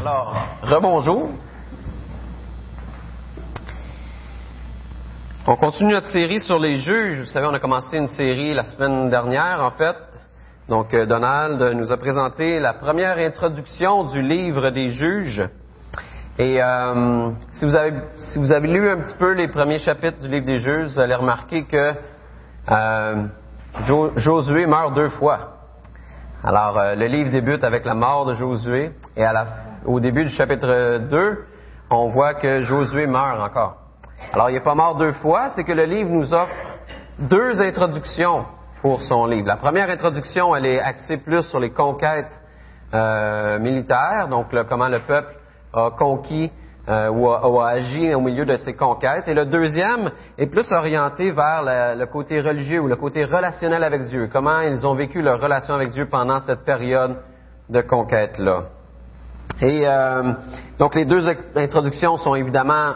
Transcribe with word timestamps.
Alors, 0.00 0.34
rebonjour. 0.62 1.30
On 5.46 5.56
continue 5.56 5.92
notre 5.92 6.08
série 6.08 6.40
sur 6.40 6.58
les 6.58 6.78
juges. 6.78 7.20
Vous 7.20 7.26
savez, 7.26 7.46
on 7.46 7.54
a 7.54 7.58
commencé 7.58 7.96
une 7.96 8.06
série 8.08 8.52
la 8.54 8.64
semaine 8.64 9.10
dernière, 9.10 9.62
en 9.64 9.70
fait. 9.70 9.96
Donc, 10.68 10.92
euh, 10.92 11.06
Donald 11.06 11.60
nous 11.74 11.90
a 11.90 11.96
présenté 11.96 12.60
la 12.60 12.74
première 12.74 13.16
introduction 13.18 14.04
du 14.04 14.20
livre 14.20 14.70
des 14.70 14.90
juges. 14.90 15.42
Et 16.38 16.62
euh, 16.62 17.30
si, 17.52 17.64
vous 17.64 17.74
avez, 17.74 17.92
si 18.18 18.38
vous 18.38 18.52
avez 18.52 18.68
lu 18.68 18.88
un 18.88 18.98
petit 18.98 19.16
peu 19.18 19.32
les 19.32 19.48
premiers 19.48 19.78
chapitres 19.78 20.20
du 20.20 20.28
livre 20.28 20.46
des 20.46 20.58
juges, 20.58 20.88
vous 20.92 21.00
allez 21.00 21.14
remarquer 21.14 21.64
que 21.64 21.94
euh, 22.70 23.24
Jo- 23.86 24.12
Josué 24.16 24.66
meurt 24.66 24.94
deux 24.94 25.08
fois. 25.08 25.54
Alors, 26.44 26.78
le 26.94 27.06
livre 27.06 27.30
débute 27.30 27.64
avec 27.64 27.84
la 27.84 27.94
mort 27.94 28.26
de 28.26 28.34
Josué, 28.34 28.92
et 29.16 29.24
à 29.24 29.32
la, 29.32 29.46
au 29.84 30.00
début 30.00 30.24
du 30.24 30.30
chapitre 30.30 30.98
2, 31.08 31.44
on 31.90 32.08
voit 32.08 32.34
que 32.34 32.62
Josué 32.62 33.06
meurt 33.06 33.40
encore. 33.40 33.76
Alors, 34.32 34.50
il 34.50 34.54
n'est 34.54 34.60
pas 34.60 34.74
mort 34.74 34.96
deux 34.96 35.12
fois, 35.12 35.50
c'est 35.50 35.64
que 35.64 35.72
le 35.72 35.84
livre 35.84 36.10
nous 36.10 36.34
offre 36.34 36.52
deux 37.18 37.60
introductions 37.60 38.44
pour 38.82 39.00
son 39.02 39.26
livre. 39.26 39.46
La 39.46 39.56
première 39.56 39.90
introduction, 39.90 40.54
elle 40.54 40.66
est 40.66 40.80
axée 40.80 41.16
plus 41.16 41.42
sur 41.48 41.58
les 41.58 41.70
conquêtes 41.70 42.40
euh, 42.94 43.58
militaires, 43.58 44.28
donc 44.28 44.46
comment 44.68 44.88
le 44.88 45.00
peuple 45.00 45.34
a 45.72 45.90
conquis 45.90 46.50
euh, 46.88 47.10
ou, 47.10 47.28
a, 47.60 47.68
agi 47.68 48.14
au 48.14 48.20
milieu 48.20 48.46
de 48.46 48.56
ses 48.56 48.74
conquêtes. 48.74 49.28
Et 49.28 49.34
le 49.34 49.46
deuxième 49.46 50.10
est 50.38 50.46
plus 50.46 50.70
orienté 50.72 51.30
vers 51.32 51.62
le 51.64 52.06
côté 52.06 52.40
religieux 52.40 52.80
ou 52.80 52.86
le 52.86 52.96
côté 52.96 53.24
relationnel 53.24 53.84
avec 53.84 54.02
Dieu, 54.02 54.28
comment 54.32 54.60
ils 54.60 54.86
ont 54.86 54.94
vécu 54.94 55.20
leur 55.20 55.40
relation 55.40 55.74
avec 55.74 55.90
Dieu 55.90 56.06
pendant 56.08 56.40
cette 56.40 56.64
période 56.64 57.16
de 57.68 57.80
conquête-là. 57.82 58.77
Et 59.60 59.82
euh, 59.86 60.32
donc 60.78 60.94
les 60.94 61.04
deux 61.04 61.28
introductions 61.56 62.16
sont 62.16 62.34
évidemment 62.34 62.94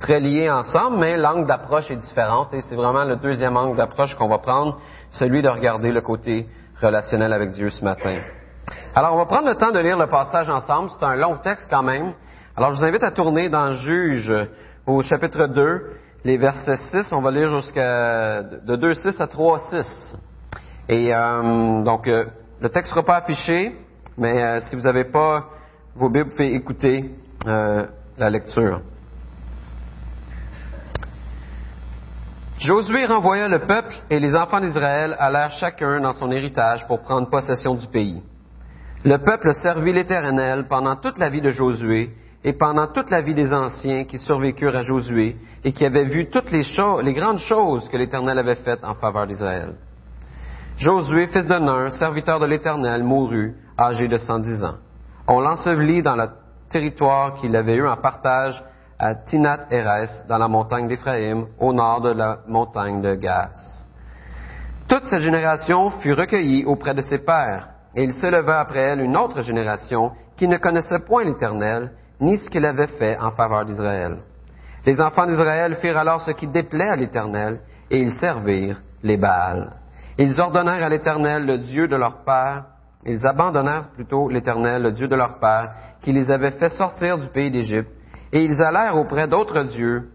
très 0.00 0.20
liées 0.20 0.50
ensemble, 0.50 0.98
mais 0.98 1.16
l'angle 1.16 1.46
d'approche 1.46 1.90
est 1.90 1.96
différente 1.96 2.52
et 2.52 2.60
c'est 2.60 2.76
vraiment 2.76 3.04
le 3.04 3.16
deuxième 3.16 3.56
angle 3.56 3.76
d'approche 3.76 4.14
qu'on 4.16 4.28
va 4.28 4.38
prendre, 4.38 4.78
celui 5.12 5.40
de 5.40 5.48
regarder 5.48 5.92
le 5.92 6.00
côté 6.02 6.46
relationnel 6.82 7.32
avec 7.32 7.50
Dieu 7.50 7.70
ce 7.70 7.84
matin. 7.84 8.18
Alors, 8.94 9.14
on 9.14 9.18
va 9.18 9.26
prendre 9.26 9.48
le 9.48 9.56
temps 9.56 9.72
de 9.72 9.78
lire 9.78 9.98
le 9.98 10.06
passage 10.06 10.48
ensemble. 10.48 10.90
C'est 10.90 11.04
un 11.04 11.16
long 11.16 11.36
texte 11.38 11.66
quand 11.70 11.82
même. 11.82 12.12
Alors, 12.56 12.72
je 12.72 12.78
vous 12.78 12.84
invite 12.84 13.02
à 13.02 13.10
tourner 13.10 13.48
dans 13.48 13.72
Juge 13.72 14.32
au 14.86 15.02
chapitre 15.02 15.46
2, 15.46 15.90
les 16.24 16.36
versets 16.36 16.76
6. 16.76 17.12
On 17.12 17.20
va 17.20 17.30
lire 17.30 17.48
jusqu'à 17.48 18.42
de 18.42 18.76
2.6 18.76 19.20
à 19.20 19.26
3.6. 19.26 20.16
Et 20.88 21.14
euh, 21.14 21.82
donc, 21.82 22.06
euh, 22.06 22.26
le 22.60 22.68
texte 22.68 22.92
ne 22.92 22.94
sera 22.96 23.06
pas 23.06 23.16
affiché, 23.16 23.74
mais 24.16 24.42
euh, 24.42 24.60
si 24.60 24.76
vous 24.76 24.82
n'avez 24.82 25.04
pas 25.04 25.46
vos 25.96 26.08
Bibles, 26.08 26.30
vous 26.30 26.36
pouvez 26.36 26.54
écouter 26.54 27.10
euh, 27.46 27.86
la 28.18 28.30
lecture. 28.30 28.80
Josué 32.58 33.04
renvoya 33.04 33.48
le 33.48 33.60
peuple 33.60 33.94
et 34.10 34.18
les 34.18 34.34
enfants 34.34 34.60
d'Israël 34.60 35.14
allèrent 35.18 35.52
chacun 35.52 36.00
dans 36.00 36.12
son 36.12 36.30
héritage 36.30 36.86
pour 36.86 37.02
prendre 37.02 37.28
possession 37.28 37.74
du 37.74 37.86
pays. 37.88 38.22
Le 39.04 39.18
peuple 39.18 39.52
servit 39.62 39.92
l'Éternel 39.92 40.66
pendant 40.68 40.96
toute 40.96 41.18
la 41.18 41.28
vie 41.28 41.42
de 41.42 41.50
Josué 41.50 42.10
et 42.42 42.54
pendant 42.54 42.88
toute 42.88 43.10
la 43.10 43.20
vie 43.20 43.34
des 43.34 43.52
anciens 43.52 44.04
qui 44.04 44.18
survécurent 44.18 44.76
à 44.76 44.82
Josué 44.82 45.36
et 45.62 45.72
qui 45.72 45.84
avaient 45.84 46.06
vu 46.06 46.28
toutes 46.30 46.50
les, 46.50 46.62
les 47.02 47.12
grandes 47.14 47.38
choses 47.38 47.88
que 47.88 47.96
l'Éternel 47.96 48.38
avait 48.38 48.54
faites 48.56 48.84
en 48.84 48.94
faveur 48.94 49.26
d'Israël. 49.26 49.74
Josué, 50.78 51.26
fils 51.26 51.46
de 51.46 51.58
Nun, 51.58 51.90
serviteur 51.90 52.40
de 52.40 52.46
l'Éternel, 52.46 53.04
mourut, 53.04 53.54
âgé 53.78 54.08
de 54.08 54.16
110 54.16 54.64
ans. 54.64 54.78
On 55.26 55.40
l'ensevelit 55.40 56.02
dans 56.02 56.16
le 56.16 56.28
territoire 56.68 57.34
qu'il 57.34 57.56
avait 57.56 57.76
eu 57.76 57.86
en 57.86 57.96
partage 57.96 58.62
à 58.98 59.14
Tinat 59.14 59.66
Eres, 59.70 60.24
dans 60.28 60.36
la 60.36 60.48
montagne 60.48 60.86
d'Éphraïm, 60.86 61.46
au 61.58 61.72
nord 61.72 62.02
de 62.02 62.10
la 62.10 62.40
montagne 62.46 63.00
de 63.00 63.14
Gaz. 63.14 63.86
Toute 64.86 65.04
cette 65.04 65.20
génération 65.20 65.90
fut 65.90 66.12
recueillie 66.12 66.64
auprès 66.66 66.94
de 66.94 67.00
ses 67.00 67.24
pères, 67.24 67.68
et 67.96 68.04
il 68.04 68.12
s'éleva 68.12 68.60
après 68.60 68.80
elle 68.80 69.00
une 69.00 69.16
autre 69.16 69.40
génération 69.40 70.12
qui 70.36 70.46
ne 70.46 70.58
connaissait 70.58 71.04
point 71.06 71.24
l'Éternel, 71.24 71.92
ni 72.20 72.36
ce 72.36 72.48
qu'il 72.50 72.66
avait 72.66 72.86
fait 72.86 73.18
en 73.18 73.30
faveur 73.30 73.64
d'Israël. 73.64 74.18
Les 74.84 75.00
enfants 75.00 75.26
d'Israël 75.26 75.76
firent 75.76 75.98
alors 75.98 76.20
ce 76.20 76.32
qui 76.32 76.46
déplaît 76.46 76.90
à 76.90 76.96
l'Éternel, 76.96 77.60
et 77.90 77.98
ils 77.98 78.18
servirent 78.18 78.82
les 79.02 79.16
Baals. 79.16 79.70
Ils 80.18 80.38
ordonnèrent 80.38 80.84
à 80.84 80.88
l'Éternel, 80.90 81.46
le 81.46 81.58
Dieu 81.58 81.88
de 81.88 81.96
leur 81.96 82.24
père, 82.24 82.64
ils 83.06 83.26
abandonnèrent 83.26 83.88
plutôt 83.94 84.28
l'Éternel, 84.28 84.82
le 84.82 84.92
Dieu 84.92 85.08
de 85.08 85.14
leur 85.16 85.38
père, 85.38 85.72
qui 86.02 86.12
les 86.12 86.30
avait 86.30 86.52
fait 86.52 86.70
sortir 86.70 87.18
du 87.18 87.28
pays 87.28 87.50
d'Égypte, 87.50 87.90
et 88.32 88.42
ils 88.42 88.62
allèrent 88.62 88.96
auprès 88.96 89.28
d'autres 89.28 89.62
dieux, 89.64 90.08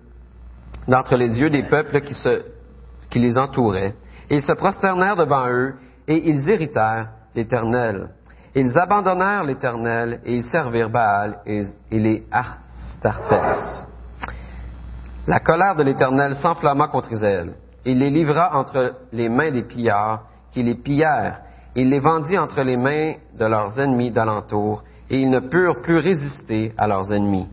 d'entre 0.87 1.15
les 1.15 1.29
dieux 1.29 1.49
des 1.49 1.63
peuples 1.63 2.01
qui, 2.01 3.19
les 3.19 3.37
entouraient. 3.37 3.93
Et 4.29 4.35
ils 4.35 4.41
se 4.41 4.53
prosternèrent 4.53 5.15
devant 5.15 5.47
eux, 5.49 5.75
et 6.07 6.29
ils 6.29 6.49
irritèrent 6.49 7.09
l'Éternel. 7.35 8.09
Ils 8.55 8.77
abandonnèrent 8.77 9.43
l'Éternel, 9.43 10.21
et 10.25 10.35
ils 10.35 10.49
servirent 10.49 10.89
Baal 10.89 11.39
et, 11.45 11.61
et 11.91 11.99
les 11.99 12.25
Astartes. 12.31 13.87
La 15.27 15.39
colère 15.39 15.75
de 15.75 15.83
l'Éternel 15.83 16.35
s'enflamma 16.35 16.87
contre 16.87 17.13
Israël. 17.13 17.53
Il 17.85 17.99
les 17.99 18.09
livra 18.09 18.57
entre 18.57 18.95
les 19.11 19.29
mains 19.29 19.51
des 19.51 19.63
pillards, 19.63 20.23
qui 20.51 20.63
les 20.63 20.75
pillèrent. 20.75 21.41
Il 21.79 21.91
les 21.91 22.01
vendit 22.01 22.37
entre 22.37 22.61
les 22.61 22.75
mains 22.75 23.13
de 23.39 23.45
leurs 23.45 23.79
ennemis 23.79 24.11
d'alentour, 24.11 24.83
et 25.09 25.17
ils 25.17 25.29
ne 25.29 25.39
purent 25.39 25.79
plus 25.81 25.99
résister 25.99 26.73
à 26.77 26.89
leurs 26.89 27.13
ennemis. 27.13 27.47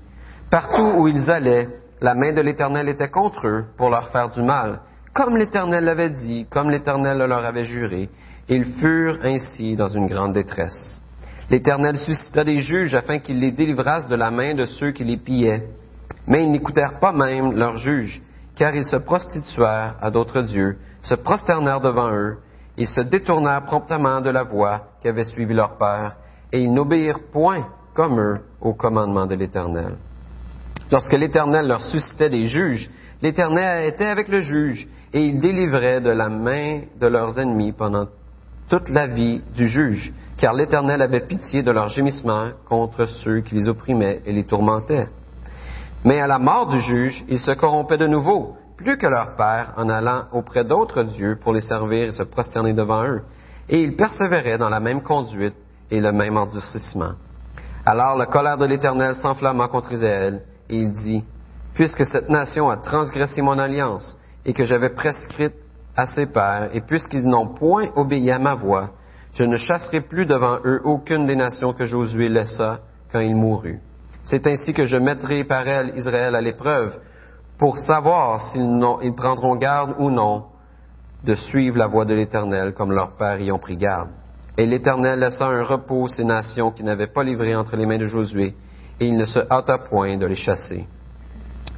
Partout 0.50 0.94
où 0.98 1.06
ils 1.06 1.30
allaient, 1.30 1.68
la 2.00 2.16
main 2.16 2.32
de 2.32 2.40
l'Éternel 2.40 2.88
était 2.88 3.08
contre 3.08 3.46
eux 3.46 3.64
pour 3.76 3.88
leur 3.88 4.08
faire 4.08 4.30
du 4.30 4.42
mal, 4.42 4.80
comme 5.14 5.36
l'Éternel 5.36 5.84
l'avait 5.84 6.10
dit, 6.10 6.44
comme 6.50 6.70
l'Éternel 6.70 7.18
le 7.18 7.26
leur 7.28 7.44
avait 7.44 7.66
juré. 7.66 8.10
Ils 8.48 8.64
furent 8.64 9.20
ainsi 9.22 9.76
dans 9.76 9.86
une 9.86 10.08
grande 10.08 10.32
détresse. 10.32 11.00
L'Éternel 11.48 11.94
suscita 11.94 12.42
des 12.42 12.62
juges 12.62 12.96
afin 12.96 13.20
qu'ils 13.20 13.38
les 13.38 13.52
délivrassent 13.52 14.08
de 14.08 14.16
la 14.16 14.32
main 14.32 14.56
de 14.56 14.64
ceux 14.64 14.90
qui 14.90 15.04
les 15.04 15.18
pillaient. 15.18 15.68
Mais 16.26 16.42
ils 16.42 16.50
n'écoutèrent 16.50 16.98
pas 16.98 17.12
même 17.12 17.52
leurs 17.52 17.76
juges, 17.76 18.20
car 18.56 18.74
ils 18.74 18.86
se 18.86 18.96
prostituèrent 18.96 19.94
à 20.00 20.10
d'autres 20.10 20.40
dieux, 20.40 20.78
se 21.02 21.14
prosternèrent 21.14 21.80
devant 21.80 22.10
eux, 22.10 22.38
ils 22.78 22.88
se 22.88 23.00
détournèrent 23.00 23.64
promptement 23.64 24.20
de 24.20 24.30
la 24.30 24.42
voie 24.42 24.82
qu'avait 25.02 25.24
suivi 25.24 25.54
leur 25.54 25.78
père, 25.78 26.16
et 26.52 26.60
ils 26.60 26.72
n'obéirent 26.72 27.30
point, 27.32 27.66
comme 27.94 28.20
eux, 28.20 28.40
au 28.60 28.74
commandement 28.74 29.26
de 29.26 29.34
l'Éternel. 29.34 29.96
Lorsque 30.90 31.12
l'Éternel 31.12 31.66
leur 31.66 31.82
suscitait 31.82 32.30
des 32.30 32.44
juges, 32.44 32.90
l'Éternel 33.22 33.92
était 33.92 34.06
avec 34.06 34.28
le 34.28 34.40
juge, 34.40 34.86
et 35.12 35.22
il 35.22 35.40
délivrait 35.40 36.00
de 36.00 36.10
la 36.10 36.28
main 36.28 36.82
de 37.00 37.06
leurs 37.06 37.38
ennemis 37.38 37.72
pendant 37.72 38.06
toute 38.68 38.88
la 38.90 39.06
vie 39.06 39.42
du 39.56 39.68
juge, 39.68 40.12
car 40.38 40.52
l'Éternel 40.52 41.00
avait 41.00 41.26
pitié 41.26 41.62
de 41.62 41.70
leurs 41.70 41.88
gémissements 41.88 42.50
contre 42.68 43.06
ceux 43.06 43.40
qui 43.40 43.54
les 43.54 43.68
opprimaient 43.68 44.20
et 44.26 44.32
les 44.32 44.44
tourmentaient. 44.44 45.08
Mais 46.04 46.20
à 46.20 46.26
la 46.26 46.38
mort 46.38 46.66
du 46.68 46.80
juge, 46.80 47.24
ils 47.28 47.38
se 47.38 47.52
corrompaient 47.52 47.98
de 47.98 48.06
nouveau, 48.06 48.56
plus 48.76 48.98
que 48.98 49.06
leur 49.06 49.36
père, 49.36 49.72
en 49.76 49.88
allant 49.88 50.24
auprès 50.32 50.64
d'autres 50.64 51.02
dieux 51.02 51.38
pour 51.42 51.52
les 51.52 51.60
servir 51.60 52.08
et 52.08 52.12
se 52.12 52.22
prosterner 52.22 52.72
devant 52.72 53.04
eux. 53.04 53.22
Et 53.68 53.82
ils 53.82 53.96
persévéraient 53.96 54.58
dans 54.58 54.68
la 54.68 54.80
même 54.80 55.02
conduite 55.02 55.56
et 55.90 56.00
le 56.00 56.12
même 56.12 56.36
endurcissement. 56.36 57.12
Alors 57.84 58.16
la 58.16 58.26
colère 58.26 58.58
de 58.58 58.66
l'Éternel 58.66 59.14
s'enflamma 59.14 59.68
contre 59.68 59.92
Israël, 59.92 60.42
et 60.68 60.76
il 60.76 60.92
dit, 60.92 61.24
Puisque 61.74 62.06
cette 62.06 62.28
nation 62.28 62.70
a 62.70 62.78
transgressé 62.78 63.42
mon 63.42 63.58
alliance, 63.58 64.18
et 64.44 64.52
que 64.52 64.64
j'avais 64.64 64.90
prescrite 64.90 65.54
à 65.96 66.06
ses 66.06 66.26
pères, 66.26 66.70
et 66.72 66.80
puisqu'ils 66.80 67.26
n'ont 67.26 67.54
point 67.54 67.88
obéi 67.96 68.30
à 68.30 68.38
ma 68.38 68.54
voix, 68.54 68.90
je 69.34 69.44
ne 69.44 69.56
chasserai 69.56 70.00
plus 70.00 70.26
devant 70.26 70.58
eux 70.64 70.80
aucune 70.84 71.26
des 71.26 71.36
nations 71.36 71.72
que 71.72 71.84
Josué 71.84 72.28
laissa 72.28 72.80
quand 73.12 73.20
il 73.20 73.36
mourut. 73.36 73.80
C'est 74.24 74.46
ainsi 74.46 74.72
que 74.72 74.84
je 74.84 74.96
mettrai 74.96 75.44
par 75.44 75.68
elle 75.68 75.92
Israël 75.96 76.34
à 76.34 76.40
l'épreuve, 76.40 76.94
pour 77.58 77.78
savoir 77.78 78.40
s'ils 78.52 79.14
prendront 79.16 79.56
garde 79.56 79.94
ou 79.98 80.10
non 80.10 80.44
de 81.24 81.34
suivre 81.34 81.78
la 81.78 81.86
voie 81.86 82.04
de 82.04 82.14
l'Éternel 82.14 82.74
comme 82.74 82.92
leurs 82.92 83.16
pères 83.16 83.40
y 83.40 83.50
ont 83.50 83.58
pris 83.58 83.76
garde. 83.76 84.10
Et 84.58 84.66
l'Éternel 84.66 85.18
laissa 85.18 85.46
un 85.46 85.62
repos 85.62 86.08
ces 86.08 86.24
nations 86.24 86.70
qui 86.70 86.84
n'avaient 86.84 87.08
pas 87.08 87.22
livré 87.22 87.54
entre 87.54 87.76
les 87.76 87.86
mains 87.86 87.98
de 87.98 88.06
Josué, 88.06 88.54
et 89.00 89.06
il 89.06 89.16
ne 89.16 89.26
se 89.26 89.40
hâta 89.50 89.78
point 89.78 90.16
de 90.16 90.26
les 90.26 90.34
chasser. 90.34 90.86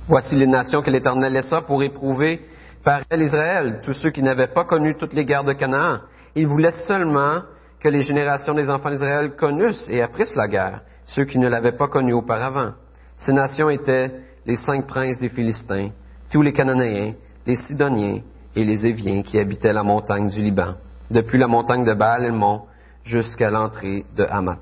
Voici 0.06 0.36
les 0.36 0.46
nations 0.46 0.82
que 0.82 0.90
l'Éternel 0.90 1.32
laissa 1.32 1.60
pour 1.62 1.82
éprouver 1.82 2.40
par 2.84 3.02
Israël, 3.12 3.80
tous 3.82 3.94
ceux 3.94 4.10
qui 4.10 4.22
n'avaient 4.22 4.52
pas 4.52 4.64
connu 4.64 4.96
toutes 4.96 5.12
les 5.12 5.24
guerres 5.24 5.44
de 5.44 5.52
Canaan. 5.52 6.00
Il 6.34 6.46
voulait 6.46 6.70
seulement 6.86 7.42
que 7.80 7.88
les 7.88 8.02
générations 8.02 8.54
des 8.54 8.70
enfants 8.70 8.90
d'Israël 8.90 9.34
connussent 9.36 9.88
et 9.88 10.02
apprissent 10.02 10.34
la 10.36 10.48
guerre, 10.48 10.80
ceux 11.04 11.24
qui 11.24 11.38
ne 11.38 11.48
l'avaient 11.48 11.76
pas 11.76 11.88
connue 11.88 12.14
auparavant. 12.14 12.72
Ces 13.16 13.32
nations 13.32 13.70
étaient 13.70 14.12
les 14.48 14.56
cinq 14.56 14.86
princes 14.86 15.20
des 15.20 15.28
Philistins, 15.28 15.90
tous 16.32 16.40
les 16.40 16.54
Cananéens, 16.54 17.12
les 17.46 17.56
Sidoniens 17.56 18.20
et 18.56 18.64
les 18.64 18.86
Éviens 18.86 19.22
qui 19.22 19.38
habitaient 19.38 19.74
la 19.74 19.82
montagne 19.82 20.30
du 20.30 20.40
Liban, 20.40 20.74
depuis 21.10 21.38
la 21.38 21.46
montagne 21.46 21.84
de 21.84 21.92
Baal-Elmon 21.92 22.62
jusqu'à 23.04 23.50
l'entrée 23.50 24.06
de 24.16 24.24
Hamath. 24.24 24.58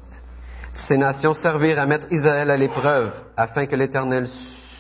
ces 0.74 0.98
nations 0.98 1.34
servirent 1.34 1.78
à 1.78 1.86
mettre 1.86 2.12
Israël 2.12 2.50
à 2.50 2.56
l'épreuve, 2.56 3.12
afin 3.36 3.66
que 3.66 3.76
l'Éternel 3.76 4.26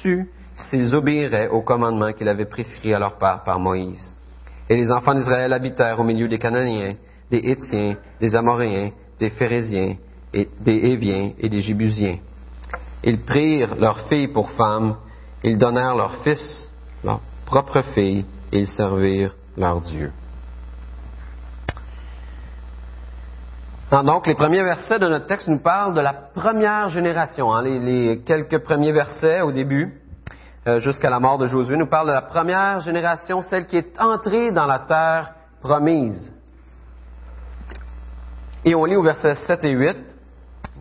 sût 0.02 0.28
s'ils 0.56 0.94
obéiraient 0.94 1.48
au 1.48 1.62
commandement 1.62 2.12
qu'il 2.12 2.28
avait 2.28 2.44
prescrit 2.44 2.92
à 2.92 2.98
leur 2.98 3.16
part 3.16 3.44
par 3.44 3.60
Moïse. 3.60 4.12
Et 4.68 4.76
les 4.76 4.90
enfants 4.90 5.14
d'Israël 5.14 5.52
habitèrent 5.52 6.00
au 6.00 6.04
milieu 6.04 6.26
des 6.26 6.38
Cananéens, 6.38 6.94
des 7.30 7.42
Hétiens, 7.44 7.94
des 8.20 8.34
Amoréens, 8.34 8.90
des 9.20 9.30
Phérésiens, 9.30 9.96
et 10.34 10.48
des 10.60 10.72
Héviens 10.72 11.30
et 11.38 11.48
des 11.48 11.60
Jébusiens. 11.60 12.18
Ils 13.06 13.24
prirent 13.24 13.76
leurs 13.76 14.08
filles 14.08 14.28
pour 14.28 14.50
femmes, 14.50 14.96
ils 15.44 15.56
donnèrent 15.56 15.94
leurs 15.94 16.16
fils, 16.24 16.68
leurs 17.04 17.20
propres 17.46 17.82
filles, 17.94 18.26
et 18.50 18.58
ils 18.58 18.66
servirent 18.66 19.32
leur 19.56 19.80
Dieu. 19.80 20.10
Ah, 23.92 24.02
donc, 24.02 24.26
les 24.26 24.34
premiers 24.34 24.64
versets 24.64 24.98
de 24.98 25.06
notre 25.06 25.26
texte 25.26 25.46
nous 25.46 25.60
parlent 25.60 25.94
de 25.94 26.00
la 26.00 26.12
première 26.12 26.88
génération. 26.88 27.54
Hein, 27.54 27.62
les, 27.62 28.22
quelques 28.26 28.58
premiers 28.58 28.90
versets 28.90 29.40
au 29.40 29.52
début, 29.52 30.00
euh, 30.66 30.80
jusqu'à 30.80 31.08
la 31.08 31.20
mort 31.20 31.38
de 31.38 31.46
Josué, 31.46 31.76
nous 31.76 31.86
parlent 31.86 32.08
de 32.08 32.12
la 32.12 32.22
première 32.22 32.80
génération, 32.80 33.40
celle 33.40 33.66
qui 33.66 33.76
est 33.76 34.00
entrée 34.00 34.50
dans 34.50 34.66
la 34.66 34.80
terre 34.80 35.32
promise. 35.60 36.34
Et 38.64 38.74
on 38.74 38.84
lit 38.84 38.96
au 38.96 39.04
verset 39.04 39.36
7 39.46 39.64
et 39.64 39.70
8 39.70 39.96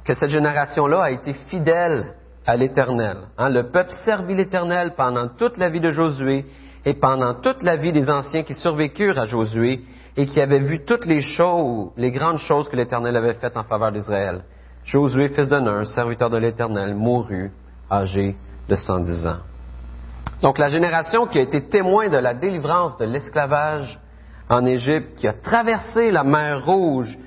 que 0.06 0.14
cette 0.14 0.30
génération-là 0.30 1.04
a 1.04 1.12
été 1.12 1.34
fidèle 1.34 2.14
à 2.46 2.56
l'Éternel. 2.56 3.18
Hein, 3.38 3.50
le 3.50 3.72
peuple 3.72 3.92
servit 4.04 4.36
l'Éternel 4.36 4.94
pendant 4.96 5.30
toute 5.30 5.58
la 5.58 5.70
vie 5.70 5.80
de 5.80 5.90
Josué 5.90 6.46
et 6.86 6.94
pendant 6.94 7.34
toute 7.42 7.64
la 7.64 7.76
vie 7.76 7.92
des 7.92 8.10
anciens 8.10 8.44
qui 8.44 8.54
survécurent 8.54 9.18
à 9.18 9.26
Josué 9.26 9.82
et 10.16 10.28
qui 10.28 10.40
avaient 10.40 10.60
vu 10.60 10.86
toutes 10.86 11.06
les 11.06 11.22
choses, 11.22 11.90
les 11.98 12.12
grandes 12.12 12.38
choses 12.38 12.70
que 12.70 12.76
l'Éternel 12.76 13.18
avait 13.18 13.34
faites 13.34 13.58
en 13.58 13.64
faveur 13.64 13.92
d'Israël. 13.92 14.44
Josué, 14.86 15.30
fils 15.30 15.50
de 15.50 15.60
Nun, 15.60 15.84
serviteur 15.86 16.30
de 16.30 16.38
l'Éternel, 16.38 16.94
mourut 16.94 17.52
âgé 17.92 18.36
de 18.70 18.76
110 18.76 19.26
ans. 19.26 19.40
Donc 20.44 20.60
la 20.60 20.70
génération 20.70 21.26
qui 21.26 21.40
a 21.40 21.42
été 21.42 21.68
témoin 21.70 22.10
de 22.10 22.18
la 22.18 22.36
délivrance 22.36 22.96
de 22.98 23.06
l'esclavage 23.06 24.00
en 24.48 24.64
Égypte, 24.66 25.16
qui 25.16 25.28
a 25.28 25.34
traversé 25.34 26.12
la 26.12 26.24
mer 26.24 26.64
Rouge 26.64 27.18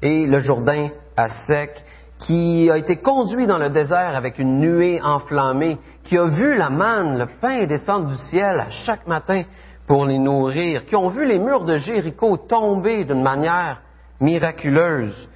et 0.00 0.26
le 0.26 0.38
Jourdain 0.38 0.88
à 1.14 1.28
sec, 1.28 1.84
qui 2.18 2.68
a 2.70 2.76
été 2.76 2.96
conduit 2.96 3.46
dans 3.46 3.58
le 3.58 3.70
désert 3.70 4.16
avec 4.16 4.38
une 4.38 4.58
nuée 4.58 5.00
enflammée, 5.02 5.78
qui 6.04 6.18
a 6.18 6.26
vu 6.26 6.56
la 6.56 6.70
manne, 6.70 7.18
le 7.18 7.26
pain 7.40 7.66
descendre 7.66 8.06
du 8.08 8.16
ciel 8.16 8.60
à 8.60 8.70
chaque 8.70 9.06
matin 9.06 9.42
pour 9.86 10.04
les 10.04 10.18
nourrir, 10.18 10.84
qui 10.86 10.96
ont 10.96 11.10
vu 11.10 11.26
les 11.26 11.38
murs 11.38 11.64
de 11.64 11.76
Jéricho 11.76 12.36
tomber 12.36 13.04
d'une 13.04 13.22
manière 13.22 13.80
miraculeuse. 14.20 15.28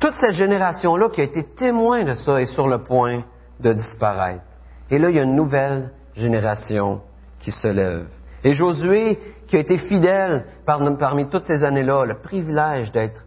Toute 0.00 0.14
cette 0.20 0.32
génération-là 0.32 1.08
qui 1.10 1.20
a 1.20 1.24
été 1.24 1.42
témoin 1.42 2.04
de 2.04 2.12
ça 2.12 2.40
est 2.40 2.46
sur 2.46 2.68
le 2.68 2.78
point 2.78 3.22
de 3.60 3.72
disparaître. 3.72 4.42
Et 4.90 4.98
là, 4.98 5.10
il 5.10 5.16
y 5.16 5.20
a 5.20 5.24
une 5.24 5.34
nouvelle 5.36 5.90
génération 6.14 7.00
qui 7.40 7.50
se 7.50 7.68
lève. 7.68 8.06
Et 8.42 8.52
Josué, 8.52 9.18
qui 9.48 9.56
a 9.56 9.60
été 9.60 9.78
fidèle 9.78 10.44
parmi 10.66 11.28
toutes 11.28 11.44
ces 11.44 11.64
années-là, 11.64 12.04
le 12.04 12.14
privilège 12.18 12.92
d'être 12.92 13.24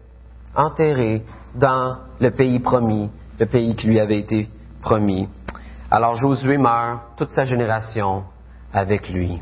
enterré 0.54 1.22
dans 1.54 1.98
le 2.20 2.30
pays 2.30 2.58
promis, 2.58 3.10
le 3.38 3.46
pays 3.46 3.74
qui 3.76 3.86
lui 3.86 4.00
avait 4.00 4.18
été 4.18 4.48
promis. 4.82 5.28
Alors 5.90 6.16
Josué 6.16 6.58
meurt, 6.58 7.00
toute 7.16 7.30
sa 7.30 7.44
génération 7.44 8.24
avec 8.72 9.08
lui. 9.08 9.40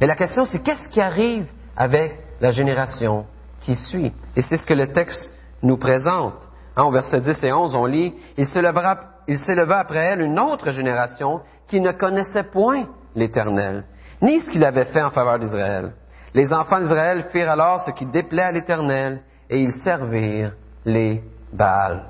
Et 0.00 0.06
la 0.06 0.16
question, 0.16 0.44
c'est 0.44 0.62
qu'est-ce 0.62 0.88
qui 0.88 1.00
arrive 1.00 1.46
avec 1.76 2.18
la 2.40 2.50
génération 2.50 3.26
qui 3.60 3.74
suit? 3.74 4.12
Et 4.34 4.42
c'est 4.42 4.56
ce 4.56 4.66
que 4.66 4.74
le 4.74 4.88
texte 4.88 5.32
nous 5.62 5.76
présente. 5.76 6.34
Hein, 6.76 6.84
au 6.84 6.92
verset 6.92 7.20
10 7.20 7.44
et 7.44 7.52
11, 7.52 7.74
on 7.74 7.86
lit, 7.86 8.14
il 8.36 8.46
s'éleva, 8.46 9.00
il 9.26 9.38
s'éleva 9.38 9.78
après 9.78 10.00
elle 10.00 10.20
une 10.20 10.38
autre 10.38 10.70
génération 10.70 11.40
qui 11.68 11.80
ne 11.80 11.92
connaissait 11.92 12.44
point 12.44 12.86
l'Éternel, 13.14 13.84
ni 14.20 14.40
ce 14.40 14.50
qu'il 14.50 14.64
avait 14.64 14.84
fait 14.84 15.02
en 15.02 15.10
faveur 15.10 15.38
d'Israël. 15.38 15.92
Les 16.34 16.52
enfants 16.52 16.80
d'Israël 16.80 17.24
firent 17.32 17.50
alors 17.50 17.80
ce 17.80 17.92
qui 17.92 18.04
déplaît 18.04 18.42
à 18.42 18.52
l'Éternel, 18.52 19.22
et 19.48 19.58
ils 19.62 19.72
servirent 19.82 20.52
les 20.84 21.22
Baals. 21.56 22.04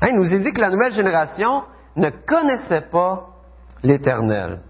Hein, 0.00 0.08
il 0.10 0.16
nous 0.16 0.32
est 0.32 0.40
dit 0.40 0.52
que 0.52 0.60
la 0.60 0.70
nouvelle 0.70 0.92
génération 0.92 1.62
ne 1.96 2.10
connaissait 2.10 2.88
pas 2.90 3.26
l'Éternel. 3.82 4.60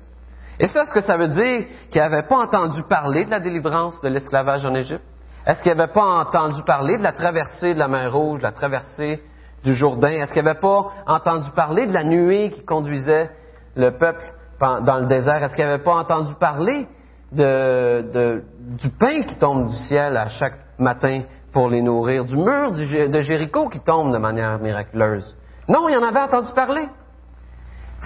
Et 0.60 0.66
ça, 0.66 0.82
est-ce 0.82 0.92
que 0.92 1.00
ça 1.00 1.16
veut 1.16 1.28
dire 1.28 1.66
qu'ils 1.90 2.00
n'avaient 2.00 2.26
pas 2.26 2.36
entendu 2.36 2.82
parler 2.82 3.24
de 3.24 3.30
la 3.30 3.40
délivrance 3.40 4.00
de 4.02 4.08
l'esclavage 4.08 4.64
en 4.66 4.74
Égypte? 4.74 5.04
Est-ce 5.46 5.62
qu'ils 5.62 5.74
n'avaient 5.74 5.92
pas 5.92 6.04
entendu 6.04 6.62
parler 6.62 6.96
de 6.98 7.02
la 7.02 7.12
traversée 7.12 7.74
de 7.74 7.78
la 7.78 7.88
mer 7.88 8.12
Rouge, 8.12 8.38
de 8.38 8.44
la 8.44 8.52
traversée 8.52 9.22
du 9.64 9.74
Jourdain? 9.74 10.10
Est-ce 10.10 10.32
qu'ils 10.32 10.44
n'avaient 10.44 10.60
pas 10.60 10.92
entendu 11.06 11.50
parler 11.50 11.86
de 11.86 11.92
la 11.92 12.04
nuée 12.04 12.50
qui 12.50 12.64
conduisait 12.64 13.30
le 13.74 13.90
peuple 13.90 14.24
dans 14.60 15.00
le 15.00 15.06
désert? 15.06 15.42
Est-ce 15.42 15.56
qu'ils 15.56 15.64
n'avaient 15.64 15.82
pas 15.82 15.96
entendu 15.96 16.34
parler 16.34 16.86
du 17.32 18.88
pain 19.00 19.22
qui 19.26 19.36
tombe 19.38 19.68
du 19.68 19.76
ciel 19.88 20.16
à 20.16 20.28
chaque 20.28 20.58
matin 20.78 21.22
pour 21.52 21.68
les 21.68 21.82
nourrir, 21.82 22.24
du 22.24 22.36
mur 22.36 22.72
de 22.72 23.20
Jéricho 23.20 23.68
qui 23.68 23.80
tombe 23.80 24.12
de 24.12 24.18
manière 24.18 24.58
miraculeuse. 24.58 25.36
Non, 25.68 25.88
il 25.88 25.96
en 25.96 26.02
avait 26.02 26.20
entendu 26.20 26.52
parler. 26.54 26.88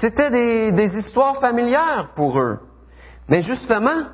C'était 0.00 0.30
des, 0.30 0.98
histoires 0.98 1.40
familières 1.40 2.10
pour 2.14 2.38
eux. 2.38 2.58
Mais 3.28 3.40
justement, 3.40 4.04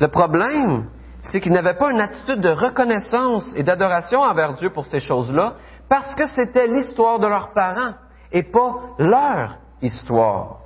le 0.00 0.08
problème, 0.08 0.88
c'est 1.22 1.40
qu'ils 1.40 1.52
n'avaient 1.52 1.78
pas 1.78 1.90
une 1.90 2.00
attitude 2.00 2.40
de 2.40 2.50
reconnaissance 2.50 3.54
et 3.56 3.62
d'adoration 3.62 4.20
envers 4.20 4.54
Dieu 4.54 4.70
pour 4.70 4.86
ces 4.86 5.00
choses-là, 5.00 5.54
parce 5.88 6.14
que 6.14 6.26
c'était 6.26 6.66
l'histoire 6.66 7.18
de 7.18 7.26
leurs 7.26 7.52
parents 7.52 7.94
et 8.32 8.42
pas 8.42 8.74
leur 8.98 9.56
histoire. 9.80 10.58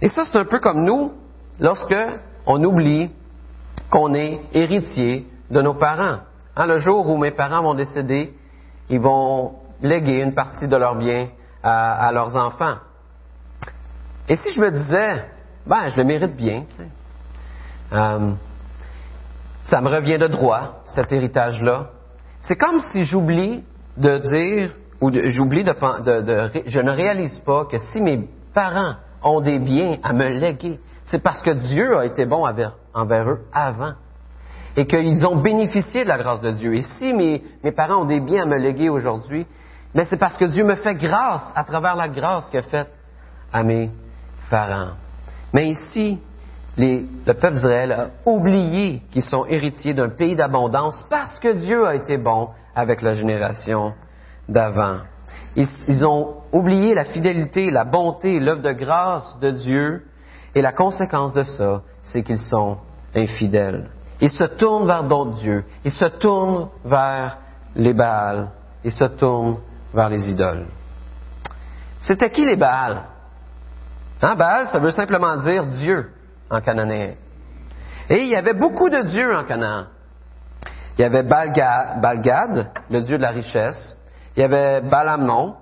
Et 0.00 0.08
ça, 0.08 0.24
c'est 0.24 0.38
un 0.38 0.46
peu 0.46 0.58
comme 0.58 0.84
nous, 0.84 1.12
lorsque 1.60 1.94
on 2.46 2.64
oublie 2.64 3.10
qu'on 3.90 4.14
est 4.14 4.40
héritier 4.52 5.26
de 5.52 5.60
nos 5.60 5.74
parents. 5.74 6.20
Hein, 6.56 6.66
le 6.66 6.78
jour 6.78 7.08
où 7.08 7.16
mes 7.18 7.30
parents 7.30 7.62
vont 7.62 7.74
décéder, 7.74 8.34
ils 8.88 9.00
vont 9.00 9.52
léguer 9.82 10.22
une 10.22 10.34
partie 10.34 10.66
de 10.66 10.76
leurs 10.76 10.96
biens 10.96 11.28
à, 11.62 12.10
leurs 12.12 12.36
enfants. 12.36 12.76
Et 14.28 14.36
si 14.36 14.52
je 14.54 14.60
me 14.60 14.70
disais, 14.70 15.24
ben, 15.66 15.90
je 15.90 15.96
le 15.96 16.04
mérite 16.04 16.36
bien, 16.36 16.64
euh, 17.92 18.32
ça 19.64 19.80
me 19.80 19.88
revient 19.88 20.18
de 20.18 20.26
droit, 20.26 20.82
cet 20.86 21.12
héritage-là, 21.12 21.90
c'est 22.40 22.56
comme 22.56 22.80
si 22.90 23.02
j'oublie 23.02 23.62
de 23.96 24.18
dire, 24.18 24.72
ou 25.00 25.10
j'oublie 25.12 25.64
de, 25.64 26.20
de, 26.20 26.62
je 26.66 26.80
ne 26.80 26.90
réalise 26.90 27.38
pas 27.40 27.66
que 27.66 27.78
si 27.78 28.00
mes 28.00 28.28
parents 28.54 28.94
ont 29.22 29.40
des 29.40 29.58
biens 29.58 29.98
à 30.02 30.12
me 30.12 30.28
léguer, 30.28 30.80
c'est 31.04 31.22
parce 31.22 31.42
que 31.42 31.50
Dieu 31.50 31.98
a 31.98 32.06
été 32.06 32.24
bon 32.26 32.44
envers 32.94 33.28
eux 33.28 33.40
avant 33.52 33.92
et 34.76 34.86
qu'ils 34.86 35.26
ont 35.26 35.36
bénéficié 35.36 36.04
de 36.04 36.08
la 36.08 36.18
grâce 36.18 36.40
de 36.40 36.50
Dieu. 36.50 36.74
Et 36.74 36.82
si 36.82 37.12
mes, 37.12 37.42
parents 37.72 38.02
ont 38.02 38.06
des 38.06 38.20
biens 38.20 38.42
à 38.42 38.46
me 38.46 38.56
léguer 38.56 38.88
aujourd'hui, 38.88 39.46
mais 39.94 40.04
c'est 40.04 40.16
parce 40.16 40.36
que 40.36 40.46
Dieu 40.46 40.64
me 40.64 40.76
fait 40.76 40.94
grâce 40.94 41.52
à 41.54 41.64
travers 41.64 41.96
la 41.96 42.08
grâce 42.08 42.48
qu'il 42.48 42.60
a 42.60 42.62
faite 42.62 42.90
à 43.52 43.62
mes 43.62 43.90
parents. 44.50 44.92
Mais 45.52 45.68
ici, 45.68 46.18
le 46.78 47.04
peuple 47.26 47.52
d'Israël 47.52 47.92
a 47.92 48.06
oublié 48.24 49.02
qu'ils 49.10 49.22
sont 49.22 49.44
héritiers 49.44 49.92
d'un 49.92 50.08
pays 50.08 50.34
d'abondance 50.34 51.04
parce 51.10 51.38
que 51.38 51.52
Dieu 51.52 51.86
a 51.86 51.94
été 51.94 52.16
bon 52.16 52.48
avec 52.74 53.02
la 53.02 53.12
génération 53.12 53.92
d'avant. 54.48 55.00
Ils, 55.54 55.68
ils, 55.88 56.06
ont 56.06 56.36
oublié 56.50 56.94
la 56.94 57.04
fidélité, 57.04 57.70
la 57.70 57.84
bonté, 57.84 58.40
l'œuvre 58.40 58.62
de 58.62 58.72
grâce 58.72 59.38
de 59.40 59.50
Dieu, 59.50 60.02
et 60.54 60.62
la 60.62 60.72
conséquence 60.72 61.34
de 61.34 61.42
ça, 61.42 61.82
c'est 62.02 62.22
qu'ils 62.22 62.38
sont 62.38 62.78
infidèles. 63.14 63.88
Ils 64.22 64.30
se 64.30 64.44
tournent 64.44 64.86
vers 64.86 65.02
d'autres 65.02 65.32
dieux. 65.32 65.64
Ils 65.84 65.90
se 65.90 66.04
tournent 66.04 66.68
vers 66.84 67.38
les 67.74 67.92
Baals. 67.92 68.50
Ils 68.84 68.92
se 68.92 69.04
tournent 69.04 69.58
vers 69.92 70.08
les 70.08 70.30
idoles. 70.30 70.66
C'était 72.02 72.30
qui 72.30 72.46
les 72.46 72.54
Baals? 72.54 73.02
Hein, 74.22 74.36
Baal, 74.36 74.68
ça 74.68 74.78
veut 74.78 74.92
simplement 74.92 75.36
dire 75.38 75.66
Dieu 75.66 76.08
en 76.48 76.60
cananéen. 76.60 77.14
Et 78.08 78.22
il 78.22 78.28
y 78.28 78.36
avait 78.36 78.54
beaucoup 78.54 78.88
de 78.88 79.02
dieux 79.02 79.34
en 79.34 79.42
Canaan. 79.42 79.86
Il 80.96 81.02
y 81.02 81.04
avait 81.04 81.24
Balgad, 81.24 82.70
le 82.90 83.00
dieu 83.00 83.16
de 83.16 83.22
la 83.22 83.30
richesse. 83.30 83.96
Il 84.36 84.40
y 84.40 84.44
avait 84.44 84.82
Balamnon, 84.82 85.56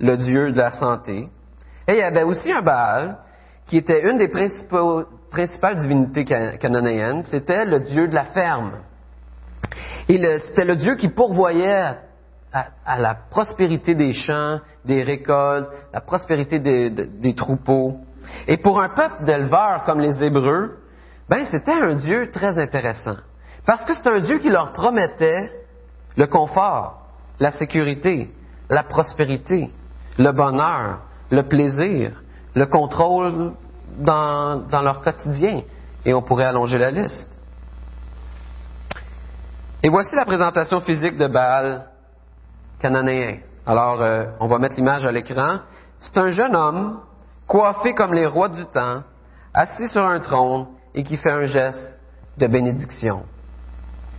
le 0.00 0.16
dieu 0.16 0.52
de 0.52 0.58
la 0.58 0.70
santé. 0.70 1.28
Et 1.86 1.92
il 1.92 1.98
y 1.98 2.02
avait 2.02 2.22
aussi 2.22 2.50
un 2.50 2.62
Baal 2.62 3.18
qui 3.66 3.76
était 3.76 4.08
une 4.08 4.16
des 4.16 4.28
principaux, 4.28 5.04
principale 5.30 5.76
divinité 5.76 6.24
cananéenne, 6.24 7.22
c'était 7.24 7.64
le 7.64 7.80
dieu 7.80 8.08
de 8.08 8.14
la 8.14 8.24
ferme. 8.26 8.72
Et 10.08 10.18
c'était 10.40 10.64
le 10.64 10.76
dieu 10.76 10.96
qui 10.96 11.08
pourvoyait 11.08 11.96
à, 12.52 12.98
la 12.98 13.14
prospérité 13.14 13.94
des 13.94 14.12
champs, 14.12 14.60
des 14.84 15.02
récoltes, 15.02 15.68
la 15.92 16.00
prospérité 16.00 16.58
des, 16.58 17.34
troupeaux. 17.34 17.98
Et 18.46 18.56
pour 18.56 18.80
un 18.80 18.88
peuple 18.88 19.24
d'éleveurs 19.24 19.84
comme 19.84 20.00
les 20.00 20.22
Hébreux, 20.24 20.78
ben 21.28 21.44
c'était 21.50 21.72
un 21.72 21.94
dieu 21.94 22.30
très 22.32 22.58
intéressant. 22.58 23.16
Parce 23.66 23.84
que 23.84 23.94
c'est 23.94 24.08
un 24.08 24.20
dieu 24.20 24.38
qui 24.38 24.48
leur 24.48 24.72
promettait 24.72 25.52
le 26.16 26.26
confort. 26.26 26.94
la 27.38 27.52
sécurité, 27.52 28.30
la 28.68 28.82
prospérité, 28.82 29.70
le 30.18 30.32
bonheur, 30.32 31.00
le 31.30 31.42
plaisir, 31.42 32.20
le 32.54 32.66
contrôle 32.66 33.52
dans, 33.98 34.66
dans 34.68 34.82
leur 34.82 35.00
quotidien. 35.02 35.62
Et 36.04 36.14
on 36.14 36.22
pourrait 36.22 36.44
allonger 36.44 36.78
la 36.78 36.90
liste. 36.90 37.26
Et 39.82 39.88
voici 39.88 40.14
la 40.14 40.24
présentation 40.24 40.80
physique 40.80 41.16
de 41.16 41.28
Baal 41.28 41.86
cananéen. 42.80 43.38
Alors, 43.66 44.00
euh, 44.00 44.26
on 44.40 44.48
va 44.48 44.58
mettre 44.58 44.76
l'image 44.76 45.04
à 45.04 45.12
l'écran. 45.12 45.60
C'est 46.00 46.16
un 46.16 46.30
jeune 46.30 46.56
homme, 46.56 47.00
coiffé 47.46 47.94
comme 47.94 48.14
les 48.14 48.26
rois 48.26 48.48
du 48.48 48.64
temps, 48.66 49.02
assis 49.52 49.88
sur 49.88 50.04
un 50.04 50.20
trône 50.20 50.66
et 50.94 51.02
qui 51.02 51.16
fait 51.16 51.30
un 51.30 51.44
geste 51.44 51.94
de 52.38 52.46
bénédiction. 52.46 53.24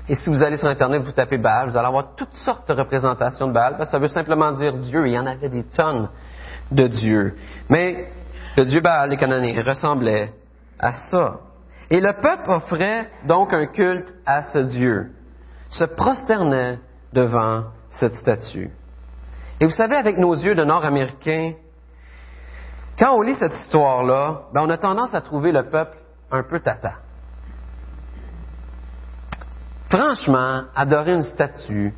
Et 0.08 0.16
si 0.16 0.30
vous 0.30 0.42
allez 0.42 0.58
sur 0.58 0.68
Internet, 0.68 1.04
vous 1.04 1.12
tapez 1.12 1.38
Baal, 1.38 1.70
vous 1.70 1.78
allez 1.78 1.88
avoir 1.88 2.16
toutes 2.16 2.34
sortes 2.34 2.68
de 2.68 2.74
représentations 2.74 3.48
de 3.48 3.54
Baal, 3.54 3.78
parce 3.78 3.90
que 3.90 3.98
ça 3.98 4.00
veut 4.00 4.08
simplement 4.08 4.52
dire 4.52 4.74
Dieu. 4.78 5.08
Il 5.08 5.14
y 5.14 5.20
en 5.20 5.26
avait 5.26 5.50
des 5.50 5.64
tonnes 5.64 6.10
de 6.72 6.88
dieux. 6.88 7.36
Mais 7.70 8.12
le 8.60 8.66
dieu 8.66 8.82
Baal, 8.82 9.10
les 9.10 9.16
Cananéens, 9.16 9.64
ressemblait 9.64 10.34
à 10.78 10.92
ça. 10.92 11.40
Et 11.90 12.02
le 12.02 12.12
peuple 12.22 12.52
offrait 12.52 13.10
donc 13.26 13.54
un 13.54 13.68
culte 13.68 14.14
à 14.26 14.44
ce 14.44 14.60
Dieu, 14.60 15.12
se 15.70 15.86
prosternait 15.86 16.80
devant 17.14 17.68
cette 17.90 18.16
statue. 18.16 18.70
Et 19.62 19.66
vous 19.66 19.72
savez, 19.72 19.96
avec 19.96 20.18
nos 20.18 20.34
yeux 20.34 20.56
de 20.56 20.66
Nord-Américains, 20.66 21.54
quand 22.98 23.16
on 23.16 23.22
lit 23.22 23.36
cette 23.36 23.54
histoire-là, 23.54 24.42
ben 24.54 24.64
on 24.64 24.70
a 24.70 24.78
tendance 24.78 25.16
à 25.16 25.22
trouver 25.22 25.54
le 25.54 25.70
peuple 25.70 25.98
un 26.30 26.44
peu 26.44 26.60
tata. 26.60 26.96
Franchement, 29.90 30.64
adorer 30.76 31.14
une 31.14 31.24
statue, 31.24 31.94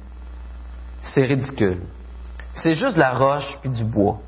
c'est 1.02 1.24
ridicule. 1.24 1.82
C'est 2.54 2.74
juste 2.74 2.94
de 2.94 3.00
la 3.00 3.14
roche 3.14 3.58
puis 3.62 3.72
du 3.72 3.84
bois. 3.84 4.20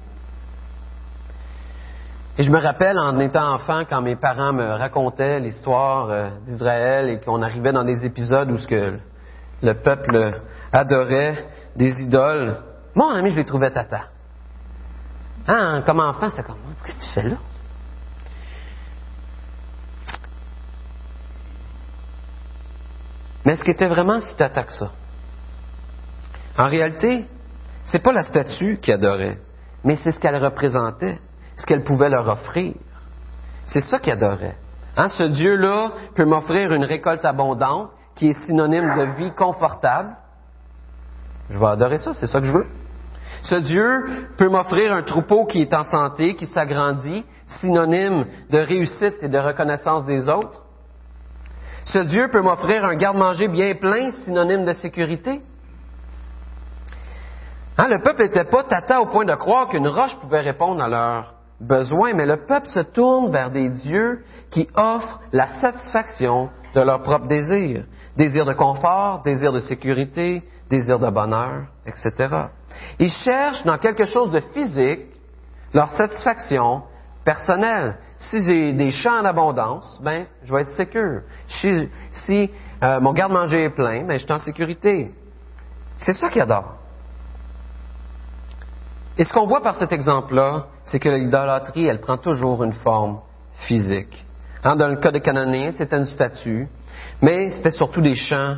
Et 2.35 2.43
je 2.43 2.49
me 2.49 2.59
rappelle 2.59 2.97
en 2.97 3.19
étant 3.19 3.53
enfant, 3.53 3.83
quand 3.87 4.01
mes 4.01 4.15
parents 4.15 4.53
me 4.53 4.65
racontaient 4.65 5.39
l'histoire 5.39 6.09
euh, 6.09 6.29
d'Israël 6.47 7.09
et 7.09 7.19
qu'on 7.19 7.43
arrivait 7.43 7.71
dans 7.71 7.83
des 7.83 8.05
épisodes 8.05 8.49
où 8.49 8.57
ce 8.57 8.67
que 8.67 8.97
le 9.61 9.73
peuple 9.75 10.41
adorait 10.71 11.45
des 11.75 11.91
idoles, 12.01 12.57
mon 12.95 13.09
ami, 13.09 13.29
je 13.29 13.35
les 13.35 13.45
trouvais 13.45 13.69
tata. 13.69 14.05
Hein, 15.47 15.83
comme 15.85 15.99
enfant, 15.99 16.31
c'était 16.31 16.43
comme, 16.43 16.57
qu'est-ce 16.83 16.97
que 16.97 17.03
tu 17.03 17.13
fais 17.13 17.29
là? 17.29 17.37
Mais 23.45 23.53
est-ce 23.53 23.63
qu'il 23.63 23.73
était 23.73 23.87
vraiment 23.87 24.21
si 24.21 24.35
tata 24.35 24.63
que 24.63 24.73
ça? 24.73 24.91
En 26.57 26.67
réalité, 26.67 27.27
c'est 27.85 28.01
pas 28.01 28.11
la 28.11 28.23
statue 28.23 28.79
qui 28.81 28.91
adorait, 28.91 29.37
mais 29.83 29.97
c'est 29.97 30.11
ce 30.11 30.19
qu'elle 30.19 30.43
représentait, 30.43 31.19
ce 31.63 31.65
qu'elle 31.65 31.85
pouvait 31.85 32.09
leur 32.09 32.27
offrir. 32.27 32.73
C'est 33.67 33.79
ça 33.79 33.97
qu'il 33.97 34.11
adorait. 34.11 34.57
Hein, 34.97 35.07
ce 35.07 35.23
Dieu-là 35.23 35.93
peut 36.13 36.25
m'offrir 36.25 36.73
une 36.73 36.83
récolte 36.83 37.23
abondante 37.23 37.89
qui 38.15 38.27
est 38.27 38.45
synonyme 38.45 38.97
de 38.97 39.03
vie 39.15 39.31
confortable. 39.31 40.09
Je 41.49 41.57
vais 41.57 41.65
adorer 41.67 41.99
ça, 41.99 42.13
c'est 42.15 42.27
ça 42.27 42.41
que 42.41 42.45
je 42.45 42.51
veux. 42.51 42.65
Ce 43.43 43.55
Dieu 43.55 44.27
peut 44.37 44.49
m'offrir 44.49 44.93
un 44.93 45.03
troupeau 45.03 45.45
qui 45.45 45.61
est 45.61 45.73
en 45.73 45.85
santé, 45.85 46.35
qui 46.35 46.47
s'agrandit, 46.47 47.25
synonyme 47.61 48.25
de 48.49 48.57
réussite 48.57 49.23
et 49.23 49.29
de 49.29 49.37
reconnaissance 49.37 50.03
des 50.03 50.27
autres. 50.27 50.61
Ce 51.85 51.99
Dieu 51.99 52.27
peut 52.29 52.41
m'offrir 52.41 52.83
un 52.83 52.95
garde-manger 52.95 53.47
bien 53.47 53.73
plein, 53.75 54.11
synonyme 54.25 54.65
de 54.65 54.73
sécurité. 54.73 55.41
Hein, 57.77 57.87
le 57.87 58.01
peuple 58.03 58.23
n'était 58.23 58.45
pas 58.45 58.65
tata 58.65 58.99
au 59.01 59.05
point 59.05 59.23
de 59.23 59.35
croire 59.35 59.69
qu'une 59.69 59.87
roche 59.87 60.15
pouvait 60.19 60.41
répondre 60.41 60.83
à 60.83 60.89
leurs 60.89 61.32
besoins, 61.67 62.13
mais 62.13 62.25
le 62.25 62.37
peuple 62.37 62.67
se 62.67 62.79
tourne 62.79 63.31
vers 63.31 63.51
des 63.51 63.69
dieux 63.69 64.23
qui 64.51 64.67
offrent 64.75 65.19
la 65.31 65.47
satisfaction 65.59 66.49
de 66.75 66.81
leurs 66.81 67.01
propres 67.01 67.27
désirs. 67.27 67.85
Désir 68.17 68.45
de 68.45 68.53
confort, 68.53 69.23
désir 69.23 69.51
de 69.51 69.59
sécurité, 69.59 70.43
désir 70.69 70.99
de 70.99 71.09
bonheur, 71.09 71.65
etc. 71.85 72.27
Ils 72.99 73.11
cherchent 73.11 73.63
dans 73.63 73.77
quelque 73.77 74.05
chose 74.05 74.31
de 74.31 74.39
physique 74.53 75.07
leur 75.73 75.89
satisfaction 75.89 76.83
personnelle. 77.23 77.97
Si 78.17 78.43
j'ai 78.43 78.73
des 78.73 78.91
champs 78.91 79.21
en 79.21 79.25
abondance, 79.25 79.99
ben, 80.03 80.25
je 80.43 80.53
vais 80.53 80.61
être 80.61 80.75
sécure. 80.75 81.21
Si, 81.47 81.89
si 82.11 82.49
euh, 82.83 82.99
mon 82.99 83.13
garde-manger 83.13 83.65
est 83.65 83.69
plein, 83.69 84.05
ben, 84.05 84.17
je 84.17 84.23
suis 84.23 84.33
en 84.33 84.39
sécurité. 84.39 85.11
C'est 85.99 86.13
ça 86.13 86.29
qu'ils 86.29 86.41
adorent. 86.41 86.82
Et 89.17 89.23
ce 89.23 89.31
qu'on 89.31 89.45
voit 89.45 89.61
par 89.61 89.75
cet 89.75 89.91
exemple-là, 89.91 90.65
c'est 90.85 90.99
que 90.99 91.09
l'idolâtrie, 91.09 91.85
elle 91.85 92.01
prend 92.01 92.17
toujours 92.17 92.63
une 92.63 92.73
forme 92.73 93.19
physique. 93.67 94.25
Hein, 94.63 94.75
dans 94.75 94.87
le 94.87 94.95
cas 94.95 95.11
de 95.11 95.19
Cananéen, 95.19 95.71
c'était 95.71 95.97
une 95.97 96.05
statue, 96.05 96.67
mais 97.21 97.51
c'était 97.51 97.71
surtout 97.71 98.01
des 98.01 98.15
champs 98.15 98.55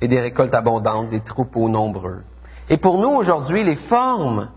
et 0.00 0.08
des 0.08 0.20
récoltes 0.20 0.54
abondantes, 0.54 1.10
des 1.10 1.20
troupeaux 1.20 1.68
nombreux. 1.68 2.22
Et 2.68 2.76
pour 2.76 2.98
nous, 2.98 3.10
aujourd'hui, 3.10 3.64
les 3.64 3.76
formes 3.76 4.48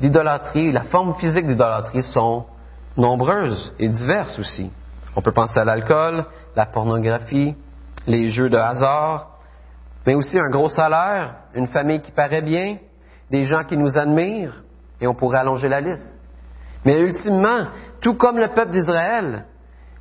d'idolâtrie, 0.00 0.72
la 0.72 0.84
forme 0.84 1.14
physique 1.14 1.46
d'idolâtrie 1.46 2.02
sont 2.02 2.44
nombreuses 2.96 3.72
et 3.78 3.88
diverses 3.88 4.38
aussi. 4.38 4.70
On 5.14 5.22
peut 5.22 5.32
penser 5.32 5.58
à 5.58 5.64
l'alcool, 5.64 6.26
la 6.54 6.66
pornographie, 6.66 7.54
les 8.06 8.28
jeux 8.28 8.50
de 8.50 8.58
hasard, 8.58 9.28
mais 10.06 10.14
aussi 10.14 10.38
un 10.38 10.50
gros 10.50 10.68
salaire, 10.68 11.36
une 11.54 11.66
famille 11.66 12.00
qui 12.00 12.12
paraît 12.12 12.42
bien, 12.42 12.76
des 13.30 13.44
gens 13.44 13.64
qui 13.64 13.76
nous 13.76 13.98
admirent, 13.98 14.62
et 15.00 15.06
on 15.06 15.14
pourrait 15.14 15.38
allonger 15.38 15.68
la 15.68 15.80
liste. 15.80 16.08
Mais 16.84 17.00
ultimement, 17.00 17.66
tout 18.00 18.14
comme 18.14 18.38
le 18.38 18.48
peuple 18.48 18.70
d'Israël, 18.70 19.44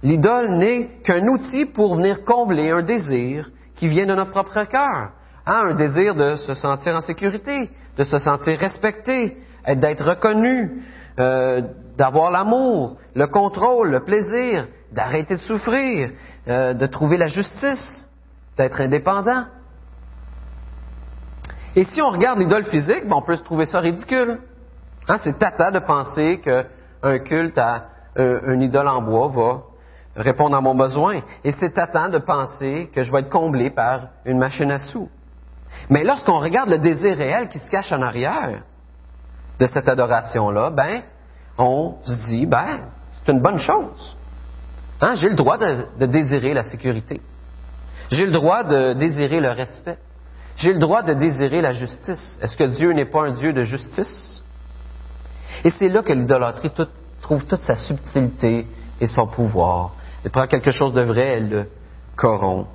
l'idole 0.04 0.58
n'est 0.58 0.88
qu'un 1.04 1.26
outil 1.28 1.66
pour 1.66 1.96
venir 1.96 2.24
combler 2.24 2.70
un 2.70 2.84
désir 2.84 3.50
qui 3.76 3.88
vient 3.88 4.06
de 4.06 4.16
notre 4.16 4.32
propre 4.32 4.64
cœur. 4.66 5.12
Hein, 5.48 5.62
un 5.72 5.76
désir 5.76 6.16
de 6.16 6.36
se 6.36 6.54
sentir 6.54 6.96
en 6.96 7.02
sécurité, 7.02 7.70
de 7.98 8.04
se 8.04 8.18
sentir 8.18 8.58
respecté, 8.60 9.38
d'être 9.68 10.06
reconnu, 10.06 10.84
euh, 11.20 11.62
d'avoir 11.98 12.32
l'amour, 12.32 12.98
le 13.16 13.28
contrôle, 13.28 13.92
le 13.92 14.04
plaisir, 14.04 14.68
d'arrêter 14.92 15.36
de 15.36 15.40
souffrir, 15.42 16.12
euh, 16.48 16.74
de 16.74 16.86
trouver 16.88 17.18
la 17.18 17.28
justice, 17.28 18.10
d'être 18.58 18.82
indépendant. 18.82 19.46
Et 21.76 21.84
si 21.84 22.02
on 22.02 22.10
regarde 22.10 22.40
l'idole 22.40 22.66
physique, 22.66 23.04
ben, 23.08 23.16
on 23.16 23.22
peut 23.22 23.36
se 23.36 23.44
trouver 23.44 23.66
ça 23.66 23.80
ridicule. 23.80 24.40
Hein, 25.08 25.18
c'est 25.24 25.38
tata 25.38 25.72
de 25.72 25.80
penser 25.80 26.40
qu'un 26.40 27.20
culte 27.20 27.58
à 27.58 27.86
euh, 28.18 28.54
une 28.54 28.62
idole 28.62 28.88
en 28.88 29.02
bois 29.02 29.28
va 29.28 29.62
répondre 30.16 30.56
à 30.56 30.62
mon 30.62 30.76
besoin. 30.76 31.22
Et 31.44 31.52
c'est 31.52 31.74
tata 31.74 32.10
de 32.10 32.20
penser 32.20 32.90
que 32.94 33.04
je 33.04 33.12
vais 33.12 33.20
être 33.20 33.30
comblé 33.30 33.70
par 33.70 34.08
une 34.26 34.38
machine 34.38 34.72
à 34.72 34.80
sous. 34.80 35.10
Mais 35.90 36.04
lorsqu'on 36.04 36.40
regarde 36.40 36.70
le 36.70 36.80
désir 36.80 37.18
réel 37.18 37.50
qui 37.50 37.60
se 37.60 37.70
cache 37.70 37.92
en 37.92 38.02
arrière 38.02 38.62
de 39.60 39.66
cette 39.66 39.88
adoration-là, 39.88 40.70
ben, 40.70 41.02
on 41.58 41.96
se 42.04 42.26
dit, 42.30 42.46
ben, 42.46 42.86
c'est 43.26 43.32
une 43.32 43.42
bonne 43.42 43.60
chose. 43.60 44.18
Hein? 45.02 45.16
J'ai 45.16 45.30
le 45.30 45.36
droit 45.36 45.58
de, 45.58 46.06
désirer 46.06 46.54
la 46.54 46.64
sécurité. 46.64 47.22
J'ai 48.10 48.26
le 48.26 48.32
droit 48.32 48.64
de 48.64 48.94
désirer 48.94 49.40
le 49.40 49.50
respect. 49.50 49.98
J'ai 50.58 50.74
le 50.74 50.80
droit 50.80 51.04
de 51.04 51.14
désirer 51.14 51.62
la 51.62 51.74
justice. 51.74 52.40
Est-ce 52.42 52.56
que 52.56 52.64
Dieu 52.64 52.94
n'est 52.94 53.10
pas 53.10 53.24
un 53.24 53.32
Dieu 53.32 53.52
de 53.54 53.64
justice? 53.64 54.44
Et 55.64 55.70
c'est 55.72 55.90
là 55.90 56.02
que 56.02 56.14
l'idolâtrie 56.14 56.72
trouve 57.22 57.46
toute 57.46 57.62
sa 57.62 57.76
subtilité 57.76 58.68
et 59.02 59.08
son 59.08 59.28
pouvoir. 59.28 59.92
Elle 60.24 60.32
prend 60.32 60.48
quelque 60.48 60.72
chose 60.72 60.94
de 60.94 61.02
vrai, 61.02 61.38
elle 61.38 61.50
le 61.50 61.66
corrompt. 62.16 62.68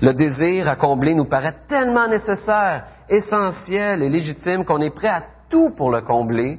Le 0.00 0.14
désir 0.14 0.68
à 0.68 0.76
combler 0.76 1.14
nous 1.14 1.24
paraît 1.24 1.56
tellement 1.68 2.08
nécessaire, 2.08 2.84
essentiel 3.08 4.02
et 4.02 4.08
légitime 4.08 4.64
qu'on 4.64 4.80
est 4.80 4.94
prêt 4.94 5.08
à 5.08 5.24
tout 5.50 5.70
pour 5.76 5.90
le 5.90 6.02
combler, 6.02 6.58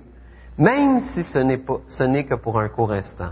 même 0.58 1.00
si 1.00 1.24
ce 1.24 1.40
n'est, 1.40 2.26
que 2.26 2.36
pour 2.36 2.60
un 2.60 2.68
court 2.68 2.92
instant. 2.92 3.32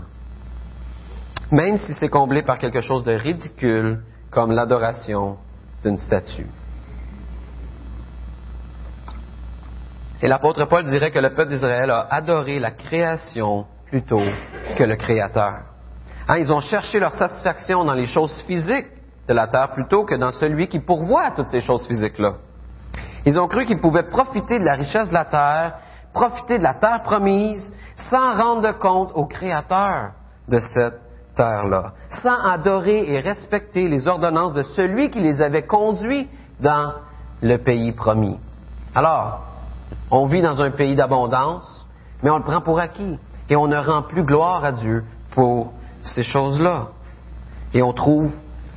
Même 1.52 1.76
si 1.76 1.92
c'est 1.94 2.08
comblé 2.08 2.42
par 2.42 2.58
quelque 2.58 2.80
chose 2.80 3.04
de 3.04 3.12
ridicule 3.12 4.00
comme 4.30 4.52
l'adoration 4.52 5.36
d'une 5.84 5.98
statue. 5.98 6.46
Et 10.20 10.26
l'apôtre 10.26 10.64
Paul 10.64 10.84
dirait 10.84 11.12
que 11.12 11.18
le 11.18 11.30
peuple 11.30 11.50
d'Israël 11.50 11.90
a 11.90 12.08
adoré 12.10 12.58
la 12.58 12.72
création 12.72 13.66
plutôt 13.86 14.22
que 14.76 14.84
le 14.84 14.96
Créateur. 14.96 15.60
Hein, 16.28 16.36
ils 16.38 16.52
ont 16.52 16.60
cherché 16.60 16.98
leur 16.98 17.12
satisfaction 17.12 17.84
dans 17.84 17.94
les 17.94 18.06
choses 18.06 18.42
physiques 18.46 18.88
de 19.28 19.34
la 19.34 19.46
terre 19.46 19.70
plutôt 19.72 20.04
que 20.04 20.16
dans 20.16 20.30
celui 20.30 20.68
qui 20.68 20.80
pourvoit 20.80 21.30
toutes 21.30 21.48
ces 21.48 21.60
choses 21.60 21.86
physiques-là. 21.86 22.34
Ils 23.26 23.38
ont 23.38 23.46
cru 23.46 23.64
qu'ils 23.64 23.80
pouvaient 23.80 24.08
profiter 24.08 24.58
de 24.58 24.64
la 24.64 24.74
richesse 24.74 25.08
de 25.08 25.14
la 25.14 25.24
terre, 25.24 25.74
profiter 26.12 26.58
de 26.58 26.64
la 26.64 26.74
terre 26.74 27.02
promise, 27.02 27.72
sans 28.10 28.34
rendre 28.34 28.72
compte 28.78 29.12
au 29.14 29.26
Créateur 29.26 30.12
de 30.48 30.58
cette 30.58 31.00
terre-là, 31.36 31.92
sans 32.22 32.42
adorer 32.42 33.12
et 33.12 33.20
respecter 33.20 33.88
les 33.88 34.08
ordonnances 34.08 34.54
de 34.54 34.62
celui 34.62 35.10
qui 35.10 35.20
les 35.20 35.40
avait 35.40 35.66
conduits 35.66 36.28
dans 36.60 36.94
le 37.40 37.56
pays 37.58 37.92
promis. 37.92 38.38
Alors, 38.94 39.47
on 40.10 40.26
vit 40.26 40.42
dans 40.42 40.60
un 40.60 40.70
pays 40.70 40.96
d'abondance, 40.96 41.86
mais 42.22 42.30
on 42.30 42.38
le 42.38 42.44
prend 42.44 42.60
pour 42.60 42.78
acquis. 42.78 43.18
Et 43.50 43.56
on 43.56 43.66
ne 43.66 43.76
rend 43.76 44.02
plus 44.02 44.24
gloire 44.24 44.64
à 44.64 44.72
Dieu 44.72 45.04
pour 45.32 45.72
ces 46.02 46.22
choses-là. 46.22 46.88
Et 47.74 47.82
on 47.82 47.92
trouve 47.92 48.32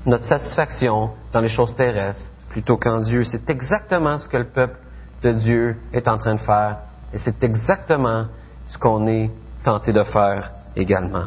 notre 0.05 0.25
satisfaction 0.25 1.11
dans 1.33 1.41
les 1.41 1.49
choses 1.49 1.73
terrestres 1.75 2.29
plutôt 2.49 2.77
qu'en 2.77 2.99
Dieu. 2.99 3.23
C'est 3.23 3.49
exactement 3.49 4.17
ce 4.17 4.27
que 4.27 4.37
le 4.37 4.45
peuple 4.45 4.77
de 5.23 5.31
Dieu 5.33 5.77
est 5.93 6.07
en 6.07 6.17
train 6.17 6.35
de 6.35 6.39
faire. 6.39 6.77
Et 7.13 7.17
c'est 7.17 7.43
exactement 7.43 8.25
ce 8.67 8.77
qu'on 8.77 9.07
est 9.07 9.29
tenté 9.63 9.93
de 9.93 10.03
faire 10.03 10.51
également. 10.75 11.25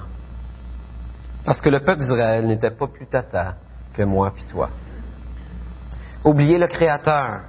Parce 1.44 1.61
que 1.61 1.68
le 1.68 1.80
peuple 1.80 2.00
d'Israël 2.00 2.46
n'était 2.46 2.70
pas 2.70 2.87
plus 2.87 3.06
tata 3.06 3.54
que 3.94 4.02
moi 4.02 4.32
puis 4.34 4.44
toi. 4.44 4.70
Oublier 6.25 6.58
le 6.58 6.66
Créateur 6.66 7.40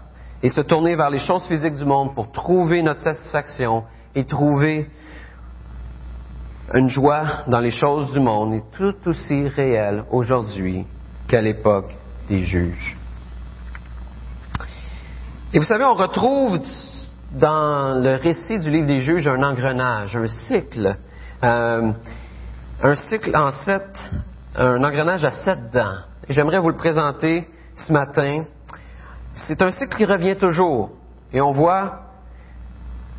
et 0.46 0.50
se 0.50 0.62
tourner 0.62 0.96
vers 0.96 1.10
les 1.10 1.18
choses 1.18 1.44
physiques 1.48 1.74
du 1.74 1.86
monde 1.86 2.14
pour 2.14 2.32
trouver 2.32 2.84
notre 2.84 3.02
satisfaction 3.02 3.84
et 4.14 4.26
trouver 4.26 4.88
une 6.72 6.88
joie 6.88 7.46
dans 7.48 7.60
les 7.60 7.72
choses 7.72 8.12
du 8.12 8.20
monde 8.20 8.54
est 8.54 8.64
tout 8.78 8.94
aussi 9.08 9.48
réelle 9.48 10.04
aujourd'hui 10.12 10.86
qu'à 11.28 11.42
l'époque 11.42 11.92
des 12.30 12.44
juges. 12.44 12.96
Et 15.52 15.58
vous 15.58 15.66
savez, 15.66 15.84
on 15.84 15.96
retrouve 15.96 16.60
dans 17.32 18.00
le 18.00 18.18
récit 18.18 18.60
du 18.60 18.70
livre 18.70 18.86
des 18.86 19.00
juges 19.00 19.28
un 19.28 19.42
engrenage, 19.42 20.16
un 20.16 20.28
cycle, 20.28 20.96
euh, 21.44 21.92
un 22.84 22.96
cycle 22.96 23.36
en 23.36 23.50
sept, 23.50 24.12
un 24.56 24.84
engrenage 24.84 25.26
à 25.26 25.32
sept 25.32 25.72
dents. 25.74 26.02
J'aimerais 26.30 26.60
vous 26.60 26.70
le 26.70 26.78
présenter 26.78 27.48
ce 27.76 27.92
matin. 27.92 28.44
C'est 29.36 29.62
un 29.62 29.72
cycle 29.72 29.96
qui 29.98 30.06
revient 30.06 30.38
toujours. 30.38 30.92
Et 31.34 31.42
on 31.42 31.52
voit, 31.52 32.00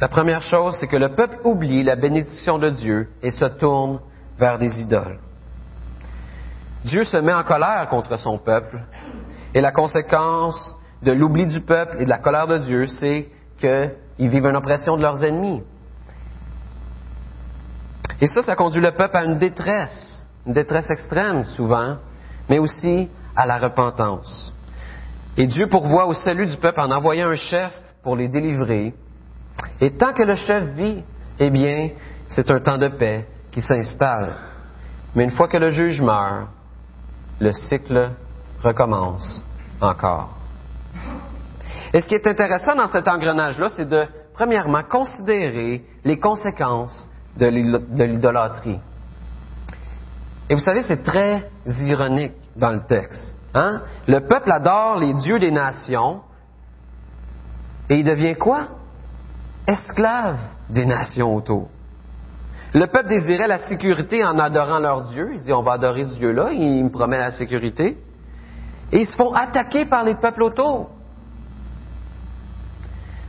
la 0.01 0.09
première 0.09 0.43
chose, 0.43 0.77
c'est 0.81 0.87
que 0.87 0.97
le 0.97 1.15
peuple 1.15 1.39
oublie 1.45 1.83
la 1.83 1.97
bénédiction 1.97 2.59
de 2.59 2.71
Dieu 2.71 3.09
et 3.23 3.31
se 3.31 3.45
tourne 3.45 4.01
vers 4.39 4.59
des 4.59 4.81
idoles. 4.81 5.19
Dieu 6.85 7.05
se 7.05 7.17
met 7.19 7.35
en 7.35 7.43
colère 7.43 7.87
contre 7.89 8.17
son 8.19 8.39
peuple. 8.39 8.81
Et 9.55 9.61
la 9.61 9.73
conséquence 9.73 10.77
de 11.03 11.13
l'oubli 11.13 11.47
du 11.47 11.61
peuple 11.61 11.97
et 12.01 12.05
de 12.05 12.11
la 12.11 12.19
colère 12.19 12.47
de 12.47 12.59
Dieu, 12.59 12.87
c'est 12.87 13.29
qu'ils 13.61 14.29
vivent 14.29 14.47
une 14.47 14.57
oppression 14.57 14.97
de 14.97 15.03
leurs 15.03 15.23
ennemis. 15.23 15.63
Et 18.21 18.27
ça, 18.27 18.41
ça 18.41 18.57
conduit 18.57 18.81
le 18.81 18.93
peuple 18.93 19.17
à 19.17 19.25
une 19.25 19.37
détresse, 19.37 20.25
une 20.47 20.55
détresse 20.55 20.89
extrême 20.89 21.45
souvent, 21.45 21.97
mais 22.49 22.59
aussi 22.59 23.11
à 23.35 23.45
la 23.45 23.59
repentance. 23.59 24.56
Et 25.37 25.47
Dieu 25.47 25.69
pourvoit 25.69 26.07
au 26.07 26.15
salut 26.15 26.47
du 26.47 26.57
peuple 26.57 26.81
en 26.81 26.91
envoyant 26.91 27.29
un 27.29 27.37
chef 27.37 27.73
pour 28.03 28.17
les 28.17 28.29
délivrer. 28.29 28.95
Et 29.81 29.91
tant 29.93 30.13
que 30.13 30.23
le 30.23 30.35
chef 30.35 30.65
vit, 30.75 31.03
eh 31.39 31.51
bien, 31.51 31.91
c'est 32.29 32.51
un 32.51 32.61
temps 32.61 32.79
de 32.79 32.89
paix 32.89 33.27
qui 33.53 33.61
s'installe. 33.61 34.35
Mais 35.15 35.25
une 35.25 35.31
fois 35.31 35.49
que 35.49 35.59
le 35.59 35.71
juge 35.71 36.01
meurt, 36.01 36.49
le 37.41 37.53
cycle 37.53 38.11
recommence 38.63 39.43
encore. 39.81 40.31
Et 41.93 42.01
ce 42.01 42.09
qui 42.09 42.15
est 42.15 42.27
intéressant 42.27 42.75
dans 42.75 42.89
cet 42.89 43.07
engrenage-là, 43.07 43.69
c'est 43.69 43.89
de, 43.89 44.07
premièrement, 44.35 44.83
considérer 44.83 45.85
les 46.05 46.19
conséquences 46.19 47.09
de 47.37 47.47
l'idolâtrie. 48.05 48.79
Et 50.49 50.55
vous 50.55 50.61
savez, 50.61 50.83
c'est 50.83 51.03
très 51.03 51.51
ironique 51.67 52.33
dans 52.57 52.71
le 52.71 52.87
texte. 52.87 53.36
Hein? 53.57 53.81
Le 54.07 54.21
peuple 54.21 54.53
adore 54.53 54.99
les 54.99 55.15
dieux 55.15 55.39
des 55.39 55.51
nations 55.51 56.21
et 57.89 57.97
il 57.97 58.05
devient 58.05 58.37
quoi? 58.37 58.69
Esclave 59.67 60.39
des 60.69 60.85
nations 60.85 61.35
autour. 61.35 61.69
Le 62.75 62.87
peuple 62.87 63.09
désirait 63.09 63.47
la 63.47 63.61
sécurité 63.61 64.23
en 64.23 64.39
adorant 64.39 64.79
leur 64.79 65.03
Dieu. 65.05 65.31
Il 65.33 65.41
dit, 65.41 65.53
on 65.55 65.63
va 65.63 65.73
adorer 65.73 66.05
ce 66.05 66.15
Dieu-là, 66.15 66.53
il 66.53 66.85
me 66.85 66.91
promet 66.91 67.19
la 67.19 67.33
sécurité. 67.33 67.97
Et 68.93 69.01
ils 69.01 69.07
se 69.07 69.17
font 69.17 69.33
attaquer 69.33 69.87
par 69.87 70.05
les 70.05 70.17
peuples 70.17 70.43
autour. 70.43 70.91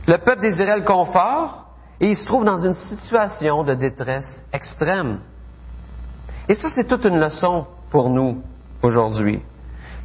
Le 0.06 0.18
peuple 0.18 0.42
désirait 0.42 0.78
le 0.78 0.84
confort 0.84 1.64
et 2.00 2.10
il 2.10 2.16
se 2.16 2.24
trouve 2.24 2.44
dans 2.44 2.58
une 2.58 2.74
situation 2.74 3.64
de 3.64 3.74
détresse 3.74 4.44
extrême. 4.52 5.20
Et 6.50 6.54
ça, 6.54 6.68
c'est 6.74 6.86
toute 6.86 7.04
une 7.04 7.18
leçon 7.18 7.66
pour 7.90 8.10
nous 8.10 8.42
aujourd'hui. 8.82 9.40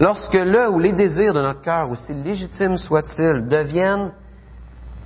Lorsque 0.04 0.34
le 0.34 0.70
ou 0.70 0.80
les 0.80 0.92
désirs 0.92 1.34
de 1.34 1.42
notre 1.42 1.62
cœur, 1.62 1.90
aussi 1.90 2.14
légitimes 2.14 2.76
soient-ils, 2.76 3.48
deviennent 3.48 4.12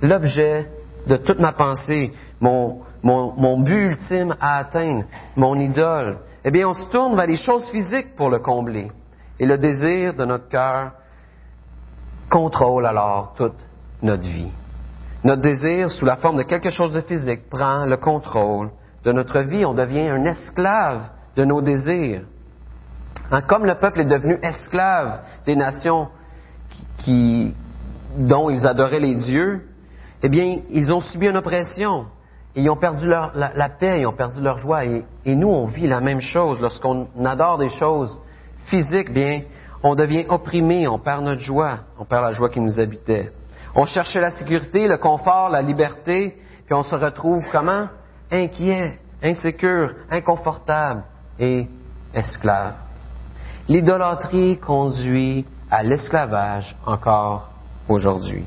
l'objet 0.02 0.66
de 1.06 1.16
toute 1.18 1.38
ma 1.38 1.52
pensée, 1.52 2.12
mon, 2.40 2.82
but 3.60 3.92
ultime 3.92 4.34
à 4.40 4.56
atteindre, 4.58 5.04
mon 5.36 5.54
idole, 5.54 6.18
eh 6.44 6.50
bien, 6.50 6.66
on 6.66 6.74
se 6.74 6.82
tourne 6.90 7.14
vers 7.14 7.28
les 7.28 7.36
choses 7.36 7.70
physiques 7.70 8.16
pour 8.16 8.28
le 8.28 8.40
combler. 8.40 8.90
Et 9.38 9.46
le 9.46 9.56
désir 9.56 10.14
de 10.14 10.24
notre 10.24 10.48
cœur 10.48 10.90
contrôle 12.28 12.84
alors 12.84 13.34
toute 13.36 13.54
notre 14.02 14.24
vie. 14.24 14.50
Notre 15.22 15.42
désir, 15.42 15.90
sous 15.90 16.06
la 16.06 16.16
forme 16.16 16.38
de 16.38 16.42
quelque 16.42 16.70
chose 16.70 16.92
de 16.92 17.02
physique, 17.02 17.48
prend 17.48 17.86
le 17.86 17.98
contrôle 17.98 18.70
de 19.04 19.12
notre 19.12 19.42
vie. 19.42 19.64
On 19.64 19.74
devient 19.74 20.08
un 20.08 20.24
esclave 20.24 21.02
de 21.36 21.44
nos 21.44 21.62
désirs. 21.62 22.22
Hein, 23.30 23.42
comme 23.42 23.66
le 23.66 23.74
peuple 23.74 24.00
est 24.00 24.06
devenu 24.06 24.38
esclave 24.42 25.20
des 25.44 25.54
nations 25.54 26.08
qui, 26.98 27.54
dont 28.16 28.48
ils 28.48 28.66
adoraient 28.66 29.00
les 29.00 29.16
dieux, 29.16 29.62
eh 30.22 30.28
bien, 30.28 30.60
ils 30.70 30.92
ont 30.92 31.00
subi 31.00 31.26
une 31.26 31.36
oppression. 31.36 32.06
ils 32.54 32.68
ont 32.70 32.76
perdu 32.76 33.06
la, 33.06 33.68
paix, 33.68 34.00
ils 34.00 34.06
ont 34.06 34.12
perdu 34.12 34.40
leur 34.40 34.58
joie. 34.58 34.84
Et, 34.84 35.04
et 35.24 35.36
nous, 35.36 35.48
on 35.48 35.66
vit 35.66 35.86
la 35.86 36.00
même 36.00 36.20
chose. 36.20 36.60
Lorsqu'on 36.60 37.06
adore 37.24 37.58
des 37.58 37.68
choses 37.68 38.18
physiques, 38.66 39.12
bien, 39.12 39.42
on 39.82 39.94
devient 39.94 40.26
opprimé, 40.28 40.88
on 40.88 40.98
perd 40.98 41.22
notre 41.22 41.42
joie, 41.42 41.80
on 41.98 42.04
perd 42.04 42.24
la 42.24 42.32
joie 42.32 42.48
qui 42.48 42.60
nous 42.60 42.80
habitait. 42.80 43.30
On 43.74 43.84
cherchait 43.84 44.20
la 44.20 44.32
sécurité, 44.32 44.88
le 44.88 44.98
confort, 44.98 45.50
la 45.50 45.62
liberté, 45.62 46.36
puis 46.64 46.74
on 46.74 46.82
se 46.82 46.96
retrouve 46.96 47.44
comment? 47.52 47.86
Inquiet, 48.30 48.98
insécure, 49.22 49.94
inconfortable 50.10 51.04
et 51.38 51.68
esclave. 52.12 52.87
L'idolâtrie 53.68 54.58
conduit 54.58 55.44
à 55.70 55.82
l'esclavage 55.82 56.74
encore 56.86 57.50
aujourd'hui. 57.88 58.44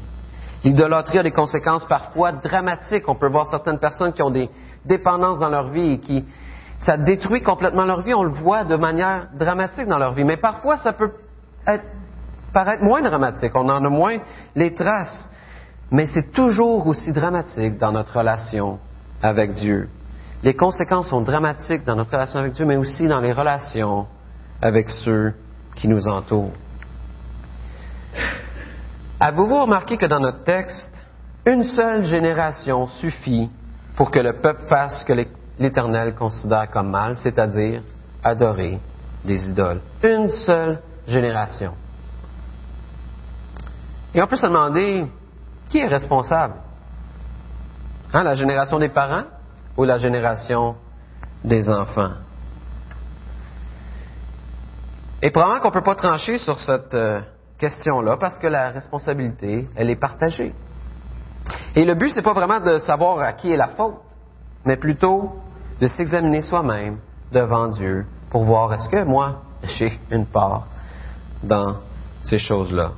L'idolâtrie 0.63 1.19
a 1.19 1.23
des 1.23 1.31
conséquences 1.31 1.85
parfois 1.85 2.31
dramatiques. 2.31 3.07
On 3.07 3.15
peut 3.15 3.29
voir 3.29 3.47
certaines 3.47 3.79
personnes 3.79 4.13
qui 4.13 4.23
ont 4.23 4.31
des 4.31 4.49
dépendances 4.85 5.39
dans 5.39 5.49
leur 5.49 5.69
vie 5.69 5.93
et 5.93 5.99
qui, 5.99 6.25
ça 6.79 6.97
détruit 6.97 7.43
complètement 7.43 7.85
leur 7.85 8.01
vie. 8.01 8.13
On 8.13 8.23
le 8.23 8.31
voit 8.31 8.63
de 8.63 8.75
manière 8.75 9.27
dramatique 9.37 9.87
dans 9.87 9.99
leur 9.99 10.13
vie. 10.13 10.23
Mais 10.23 10.37
parfois, 10.37 10.77
ça 10.77 10.93
peut 10.93 11.11
paraître 12.51 12.83
moins 12.83 13.01
dramatique, 13.01 13.51
on 13.55 13.69
en 13.69 13.85
a 13.85 13.89
moins 13.89 14.17
les 14.55 14.73
traces, 14.73 15.29
mais 15.91 16.07
c'est 16.07 16.31
toujours 16.31 16.87
aussi 16.87 17.11
dramatique 17.13 17.77
dans 17.77 17.91
notre 17.91 18.17
relation 18.17 18.79
avec 19.21 19.51
Dieu. 19.51 19.87
Les 20.43 20.55
conséquences 20.55 21.09
sont 21.09 21.21
dramatiques 21.21 21.85
dans 21.85 21.95
notre 21.95 22.11
relation 22.11 22.39
avec 22.39 22.53
Dieu, 22.53 22.65
mais 22.65 22.77
aussi 22.77 23.07
dans 23.07 23.21
les 23.21 23.31
relations 23.31 24.07
avec 24.61 24.89
ceux 24.89 25.33
qui 25.75 25.87
nous 25.87 26.07
entourent. 26.07 26.53
Avez-vous 29.19 29.61
remarqué 29.61 29.97
que 29.97 30.05
dans 30.05 30.19
notre 30.19 30.43
texte, 30.43 30.89
une 31.45 31.63
seule 31.63 32.05
génération 32.05 32.87
suffit 32.87 33.49
pour 33.95 34.11
que 34.11 34.19
le 34.19 34.33
peuple 34.33 34.67
fasse 34.67 35.01
ce 35.01 35.05
que 35.05 35.13
l'Éternel 35.59 36.15
considère 36.15 36.69
comme 36.69 36.89
mal, 36.89 37.17
c'est-à-dire 37.17 37.81
adorer 38.23 38.79
des 39.25 39.49
idoles? 39.49 39.81
Une 40.03 40.29
seule 40.29 40.79
génération. 41.07 41.73
Et 44.13 44.21
on 44.21 44.27
peut 44.27 44.35
se 44.35 44.45
demander, 44.45 45.05
qui 45.69 45.79
est 45.79 45.87
responsable? 45.87 46.55
Hein, 48.13 48.23
la 48.23 48.35
génération 48.35 48.77
des 48.77 48.89
parents 48.89 49.23
ou 49.77 49.83
la 49.83 49.97
génération 49.97 50.75
des 51.43 51.69
enfants? 51.69 52.11
Et 55.21 55.29
probablement 55.29 55.59
qu'on 55.59 55.69
ne 55.69 55.73
peut 55.73 55.83
pas 55.83 55.95
trancher 55.95 56.37
sur 56.37 56.59
cette 56.59 56.93
euh, 56.93 57.21
question-là 57.59 58.17
parce 58.17 58.39
que 58.39 58.47
la 58.47 58.69
responsabilité, 58.69 59.67
elle 59.75 59.89
est 59.89 59.99
partagée. 59.99 60.53
Et 61.75 61.85
le 61.85 61.93
but, 61.95 62.09
c'est 62.09 62.21
pas 62.21 62.33
vraiment 62.33 62.59
de 62.59 62.77
savoir 62.79 63.19
à 63.19 63.33
qui 63.33 63.51
est 63.51 63.57
la 63.57 63.69
faute, 63.69 63.95
mais 64.65 64.77
plutôt 64.77 65.31
de 65.79 65.87
s'examiner 65.87 66.41
soi-même 66.41 66.97
devant 67.31 67.67
Dieu 67.67 68.05
pour 68.29 68.43
voir 68.43 68.73
est-ce 68.73 68.89
que 68.89 69.03
moi, 69.03 69.41
j'ai 69.63 69.99
une 70.09 70.25
part 70.25 70.67
dans 71.43 71.75
ces 72.23 72.37
choses-là. 72.37 72.91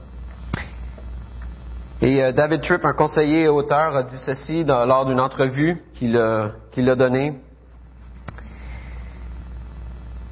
Et 2.02 2.22
euh, 2.22 2.32
David 2.32 2.62
Tripp, 2.62 2.84
un 2.86 2.94
conseiller 2.94 3.44
et 3.44 3.48
auteur, 3.48 3.96
a 3.96 4.04
dit 4.04 4.18
ceci 4.18 4.64
lors 4.64 5.06
d'une 5.06 5.20
entrevue 5.20 5.82
qu'il 5.94 6.18
a, 6.18 6.96
donnée. 6.96 7.40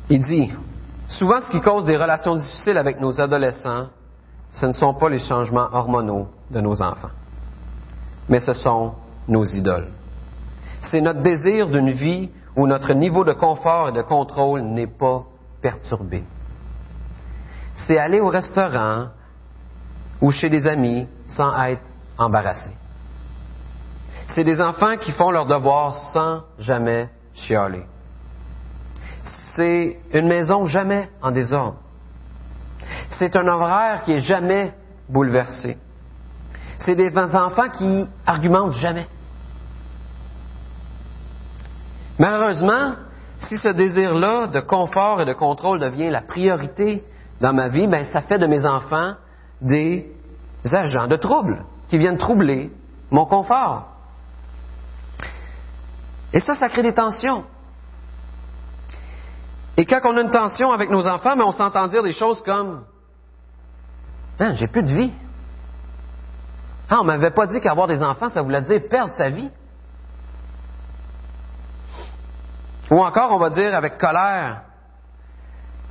Il 0.10 0.21
dit, 0.21 0.51
souvent 1.17 1.41
ce 1.41 1.52
qui 1.52 1.62
cause 1.62 1.86
des 1.86 1.97
relations 1.97 2.36
difficiles 2.36 2.78
avec 2.78 3.00
nos 3.00 3.19
adolescents, 3.21 3.88
ce 4.52 4.65
ne 4.65 4.71
sont 4.74 4.93
pas 4.93 5.10
les 5.10 5.19
changements 5.19 5.69
hormonaux 5.71 6.28
de 6.50 6.62
nos 6.62 6.82
enfants. 6.82 7.12
mais 8.30 8.39
ce 8.39 8.54
sont 8.54 8.93
nos 9.28 9.43
idoles. 9.43 9.89
C'est 10.84 11.02
notre 11.02 11.21
désir 11.21 11.67
d'une 11.67 11.91
vie 11.91 12.30
où 12.56 12.65
notre 12.65 12.93
niveau 12.93 13.24
de 13.24 13.34
confort 13.34 13.89
et 13.89 13.91
de 13.91 14.02
contrôle 14.02 14.62
n'est 14.62 14.88
pas 14.88 15.24
perturbé. 15.62 16.24
C'est 17.76 17.97
aller 17.97 18.19
au 18.19 18.30
restaurant 18.30 19.08
ou 20.21 20.32
chez 20.32 20.50
des 20.50 20.67
amis 20.67 21.08
sans 21.28 21.62
être 21.63 21.82
embarrassé. 22.17 22.71
C'est 24.30 24.43
des 24.43 24.62
enfants 24.62 24.97
qui 24.97 25.12
font 25.12 25.32
leurs 25.32 25.45
devoirs 25.45 25.97
sans 26.13 26.43
jamais 26.58 27.10
chialer. 27.34 27.84
C'est 29.56 29.98
une 30.14 30.28
maison 30.28 30.66
jamais 30.66 31.10
en 31.22 31.32
désordre. 31.32 31.78
C'est 33.18 33.36
un 33.36 33.48
horaire 33.48 34.04
qui 34.04 34.14
est 34.14 34.22
jamais 34.22 34.74
bouleversé. 35.10 35.78
C'est 36.80 36.96
des 36.96 37.16
enfants 37.18 37.70
qui 37.70 38.08
argumentent 38.26 38.74
jamais. 38.74 39.08
Malheureusement, 42.18 42.96
si 43.42 43.58
ce 43.58 43.70
désir-là 43.70 44.48
de 44.48 44.60
confort 44.60 45.22
et 45.22 45.26
de 45.26 45.34
contrôle 45.34 45.80
devient 45.80 46.10
la 46.10 46.22
priorité 46.22 47.04
dans 47.40 47.54
ma 47.54 47.68
vie, 47.68 47.88
ben, 47.88 48.06
ça 48.06 48.22
fait 48.22 48.40
de 48.40 48.48
mes 48.48 48.66
enfants 48.66 49.14
des 49.62 50.12
agents 50.72 51.08
de 51.08 51.16
trouble 51.16 51.66
qui 51.90 51.98
viennent 51.98 52.18
troubler 52.18 52.72
mon 53.10 53.26
confort. 53.26 53.88
Et 56.34 56.40
ça, 56.40 56.56
ça 56.56 56.70
crée 56.70 56.84
des 56.84 56.94
tensions. 56.94 57.44
Et 59.77 59.86
quand 59.86 60.01
on 60.03 60.17
a 60.17 60.21
une 60.21 60.31
tension 60.31 60.71
avec 60.71 60.89
nos 60.89 61.07
enfants, 61.07 61.36
on 61.39 61.51
s'entend 61.51 61.88
dire 61.88 62.03
des 62.03 62.12
choses 62.12 62.41
comme 62.43 62.84
hein, 64.39 64.53
J'ai 64.55 64.67
plus 64.67 64.84
de 64.84 64.93
vie. 64.93 65.13
Ah, 66.89 66.99
on 67.01 67.05
m'avait 67.05 67.31
pas 67.31 67.47
dit 67.47 67.62
qu'avoir 67.62 67.88
des 67.88 68.03
enfants, 68.03 68.29
ça 68.29 68.41
voulait 68.41 68.62
dire 68.62 68.81
perdre 68.89 69.15
sa 69.15 69.29
vie. 69.29 69.49
Ou 72.89 73.01
encore, 73.01 73.31
on 73.31 73.39
va 73.39 73.49
dire 73.49 73.73
avec 73.73 73.97
colère 73.97 74.63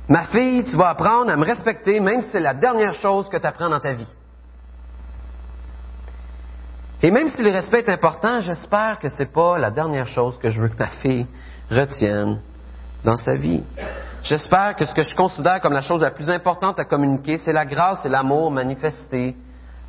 Ma 0.07 0.25
fille, 0.25 0.63
tu 0.65 0.75
vas 0.75 0.89
apprendre 0.89 1.31
à 1.31 1.37
me 1.37 1.45
respecter, 1.45 1.99
même 1.99 2.21
si 2.21 2.29
c'est 2.31 2.39
la 2.39 2.53
dernière 2.53 2.93
chose 2.95 3.29
que 3.29 3.37
tu 3.37 3.47
apprends 3.47 3.69
dans 3.69 3.79
ta 3.79 3.93
vie. 3.93 4.07
Et 7.01 7.09
même 7.09 7.29
si 7.29 7.41
le 7.41 7.51
respect 7.51 7.79
est 7.79 7.89
important, 7.89 8.41
j'espère 8.41 8.99
que 8.99 9.09
ce 9.09 9.19
n'est 9.23 9.29
pas 9.29 9.57
la 9.57 9.71
dernière 9.71 10.07
chose 10.07 10.37
que 10.37 10.49
je 10.49 10.61
veux 10.61 10.67
que 10.67 10.77
ma 10.77 10.87
fille 10.87 11.25
retienne 11.71 12.41
dans 13.03 13.17
sa 13.17 13.33
vie. 13.33 13.63
J'espère 14.23 14.75
que 14.75 14.85
ce 14.85 14.93
que 14.93 15.01
je 15.01 15.15
considère 15.15 15.61
comme 15.61 15.73
la 15.73 15.81
chose 15.81 16.01
la 16.01 16.11
plus 16.11 16.29
importante 16.29 16.79
à 16.79 16.85
communiquer, 16.85 17.37
c'est 17.37 17.53
la 17.53 17.65
grâce 17.65 18.05
et 18.05 18.09
l'amour 18.09 18.51
manifestés 18.51 19.35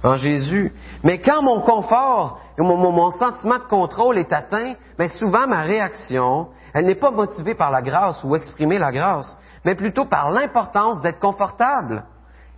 en 0.02 0.16
Jésus. 0.16 0.72
Mais 1.04 1.20
quand 1.20 1.42
mon 1.42 1.60
confort 1.60 2.40
et 2.58 2.62
mon, 2.62 3.10
sentiment 3.12 3.58
de 3.58 3.64
contrôle 3.64 4.18
est 4.18 4.32
atteint, 4.32 4.74
bien 4.98 5.08
souvent 5.08 5.46
ma 5.46 5.60
réaction, 5.62 6.48
elle 6.74 6.86
n'est 6.86 6.94
pas 6.94 7.10
motivée 7.10 7.54
par 7.54 7.70
la 7.70 7.82
grâce 7.82 8.22
ou 8.24 8.34
exprimer 8.34 8.78
la 8.78 8.90
grâce, 8.90 9.38
mais 9.64 9.74
plutôt 9.74 10.06
par 10.06 10.30
l'importance 10.30 11.00
d'être 11.02 11.20
confortable 11.20 12.04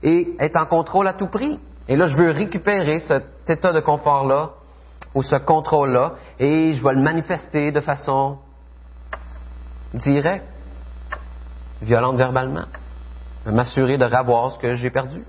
et 0.03 0.37
être 0.39 0.57
en 0.57 0.67
contrôle 0.67 1.09
à 1.09 1.15
tout 1.15 1.29
prix. 1.29 1.59
Et 1.89 1.97
là, 1.97 2.07
je 2.07 2.17
veux 2.17 2.31
récupérer 2.31 3.01
cet 3.01 3.49
état 3.49 3.73
de 3.73 3.81
confort-là 3.81 4.51
ou 5.15 5.23
ce 5.23 5.37
contrôle-là 5.37 6.13
et 6.39 6.73
je 6.73 6.83
vais 6.83 6.95
le 6.95 7.03
manifester 7.03 7.73
de 7.73 7.81
façon 7.81 8.39
directe, 9.95 10.47
violente 11.81 12.17
verbalement, 12.17 12.67
m'assurer 13.47 13.99
de 13.99 14.05
ravoir 14.05 14.53
ce 14.53 14.59
que 14.59 14.75
j'ai 14.75 14.91
perdu. 14.91 15.25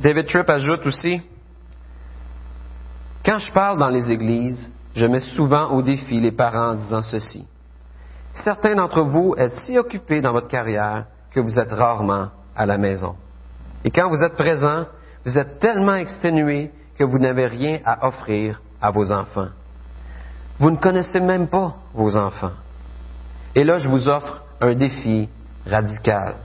David 0.00 0.26
Tripp 0.26 0.50
ajoute 0.50 0.86
aussi, 0.86 1.22
quand 3.24 3.38
je 3.38 3.50
parle 3.52 3.78
dans 3.78 3.88
les 3.88 4.10
églises, 4.10 4.70
je 4.94 5.06
mets 5.06 5.20
souvent 5.20 5.70
au 5.70 5.82
défi 5.82 6.20
les 6.20 6.32
parents 6.32 6.72
en 6.72 6.74
disant 6.74 7.02
ceci. 7.02 7.46
Certains 8.34 8.74
d'entre 8.74 9.02
vous 9.02 9.34
êtes 9.38 9.54
si 9.64 9.78
occupés 9.78 10.20
dans 10.20 10.32
votre 10.32 10.48
carrière 10.48 11.06
que 11.30 11.40
vous 11.40 11.58
êtes 11.58 11.72
rarement 11.72 12.28
à 12.54 12.66
la 12.66 12.76
maison. 12.76 13.14
Et 13.84 13.90
quand 13.90 14.08
vous 14.08 14.22
êtes 14.22 14.36
présent, 14.36 14.86
vous 15.24 15.38
êtes 15.38 15.58
tellement 15.58 15.94
exténué 15.94 16.70
que 16.98 17.04
vous 17.04 17.18
n'avez 17.18 17.46
rien 17.46 17.80
à 17.84 18.06
offrir 18.06 18.60
à 18.80 18.90
vos 18.90 19.10
enfants. 19.10 19.48
Vous 20.58 20.70
ne 20.70 20.76
connaissez 20.76 21.20
même 21.20 21.48
pas 21.48 21.74
vos 21.92 22.16
enfants. 22.16 22.52
Et 23.54 23.64
là, 23.64 23.78
je 23.78 23.88
vous 23.88 24.08
offre 24.08 24.42
un 24.60 24.74
défi 24.74 25.28
radical. 25.66 26.36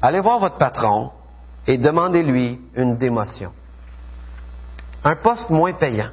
Allez 0.00 0.20
voir 0.20 0.40
votre 0.40 0.58
patron 0.58 1.10
et 1.66 1.78
demandez-lui 1.78 2.60
une 2.74 2.96
démotion. 2.96 3.52
Un 5.04 5.16
poste 5.16 5.48
moins 5.50 5.72
payant. 5.72 6.10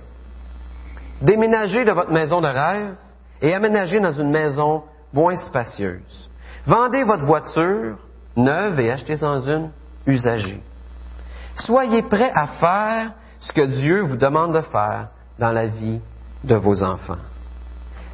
Déménagez 1.21 1.86
de 1.86 1.91
votre 1.91 2.12
maison 2.12 2.39
de 2.41 2.47
rêve 2.47 2.95
et 3.41 3.53
aménagez 3.53 3.99
dans 3.99 4.12
une 4.12 4.29
maison 4.29 4.84
moins 5.12 5.36
spacieuse. 5.36 6.29
Vendez 6.65 7.03
votre 7.03 7.25
voiture 7.25 7.97
neuve 8.36 8.79
et 8.79 8.91
achetez-en 8.91 9.39
une 9.41 9.71
usagée. 10.05 10.62
Soyez 11.55 12.03
prêts 12.03 12.32
à 12.34 12.47
faire 12.47 13.12
ce 13.39 13.51
que 13.51 13.65
Dieu 13.65 14.01
vous 14.01 14.17
demande 14.17 14.53
de 14.53 14.62
faire 14.62 15.08
dans 15.39 15.51
la 15.51 15.65
vie 15.65 15.99
de 16.43 16.56
vos 16.56 16.84
enfants. 16.84 17.17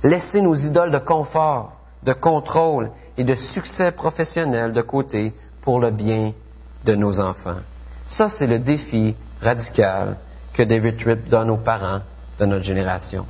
Laissez 0.04 0.42
nos 0.42 0.56
idoles 0.56 0.92
de 0.92 1.00
confort, 1.00 1.74
de 2.04 2.14
contrôle 2.14 2.92
et 3.18 3.24
de 3.24 3.36
succès 3.36 3.92
professionnel 3.92 4.74
de 4.74 4.82
côté 4.82 5.34
pour 5.62 5.80
le 5.80 5.92
bien 5.92 6.34
de 6.86 6.96
nos 6.96 7.20
enfants. 7.20 7.62
Ça, 8.10 8.30
c'est 8.30 8.46
le 8.46 8.60
défi 8.60 9.16
radical 9.42 10.18
que 10.54 10.64
David 10.64 10.98
Tripp 10.98 11.28
donne 11.28 11.50
aux 11.50 11.58
parents 11.58 12.02
de 12.40 12.46
notre 12.46 12.64
génération. 12.64 13.26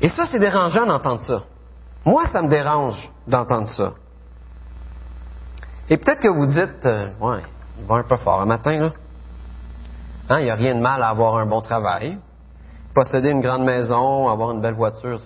Et 0.00 0.08
ça, 0.08 0.26
c'est 0.26 0.38
dérangeant 0.38 0.86
d'entendre 0.86 1.22
ça. 1.22 1.42
Moi, 2.04 2.26
ça 2.28 2.42
me 2.42 2.48
dérange 2.48 3.10
d'entendre 3.26 3.68
ça. 3.68 3.92
Et 5.90 5.96
peut-être 5.96 6.20
que 6.20 6.28
vous 6.28 6.46
dites, 6.46 6.86
euh, 6.86 7.10
ouais, 7.20 7.42
il 7.78 7.86
va 7.86 7.96
un 7.96 8.02
peu 8.04 8.16
fort 8.16 8.40
un 8.40 8.46
matin, 8.46 8.78
là. 8.78 8.92
Hein, 10.28 10.40
il 10.40 10.44
n'y 10.44 10.50
a 10.50 10.54
rien 10.54 10.74
de 10.74 10.80
mal 10.80 11.02
à 11.02 11.08
avoir 11.08 11.36
un 11.36 11.46
bon 11.46 11.60
travail. 11.60 12.18
Posséder 12.94 13.30
une 13.30 13.40
grande 13.40 13.64
maison, 13.64 14.28
avoir 14.28 14.50
une 14.50 14.60
belle 14.60 14.74
voiture, 14.74 15.20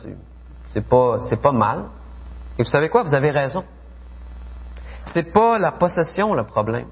c'est, 0.73 0.89
pas, 0.89 1.53
mal. 1.53 1.85
Et 2.59 2.63
vous 2.63 2.69
savez 2.69 2.89
quoi? 2.89 3.03
Vous 3.03 3.15
avez 3.15 3.31
raison. 3.31 3.65
C'est 5.07 5.33
pas 5.33 5.59
la 5.59 5.73
possession 5.73 6.35
le 6.35 6.45
problème. 6.45 6.87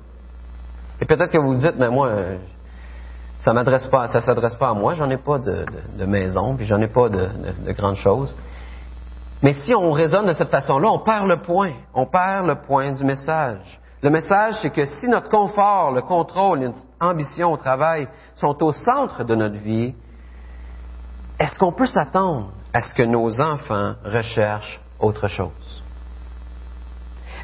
Et 1.00 1.04
peut-être 1.04 1.30
que 1.30 1.38
vous 1.38 1.54
dites, 1.54 1.76
mais 1.78 1.88
moi, 1.88 2.08
euh, 2.08 2.38
ça 3.40 3.52
m'adresse 3.52 3.86
pas, 3.86 4.08
ça 4.08 4.20
s'adresse 4.20 4.56
pas 4.56 4.70
à 4.70 4.74
moi. 4.74 4.94
J'en 4.94 5.08
ai 5.10 5.16
pas 5.16 5.38
de, 5.38 5.64
de, 5.96 6.04
maison, 6.04 6.56
puis 6.56 6.66
j'en 6.66 6.80
ai 6.80 6.88
pas 6.88 7.08
de, 7.08 7.28
de, 7.66 7.72
grandes 7.72 7.96
choses. 7.96 8.34
Mais 9.42 9.54
si 9.54 9.74
on 9.74 9.92
raisonne 9.92 10.26
de 10.26 10.32
cette 10.32 10.50
façon-là, 10.50 10.88
on 10.90 10.98
perd 10.98 11.26
le 11.26 11.38
point. 11.38 11.72
On 11.94 12.06
perd 12.06 12.46
le 12.46 12.56
point 12.56 12.92
du 12.92 13.04
message. 13.04 13.79
Le 14.02 14.08
message, 14.08 14.54
c'est 14.62 14.70
que 14.70 14.84
si 14.86 15.06
notre 15.08 15.28
confort, 15.28 15.92
le 15.92 16.00
contrôle, 16.00 16.60
notre 16.60 16.78
ambition 17.00 17.52
au 17.52 17.56
travail 17.58 18.08
sont 18.36 18.62
au 18.62 18.72
centre 18.72 19.24
de 19.24 19.34
notre 19.34 19.58
vie, 19.58 19.94
est-ce 21.38 21.58
qu'on 21.58 21.72
peut 21.72 21.86
s'attendre 21.86 22.50
à 22.72 22.80
ce 22.80 22.94
que 22.94 23.02
nos 23.02 23.40
enfants 23.40 23.94
recherchent 24.04 24.80
autre 24.98 25.28
chose? 25.28 25.82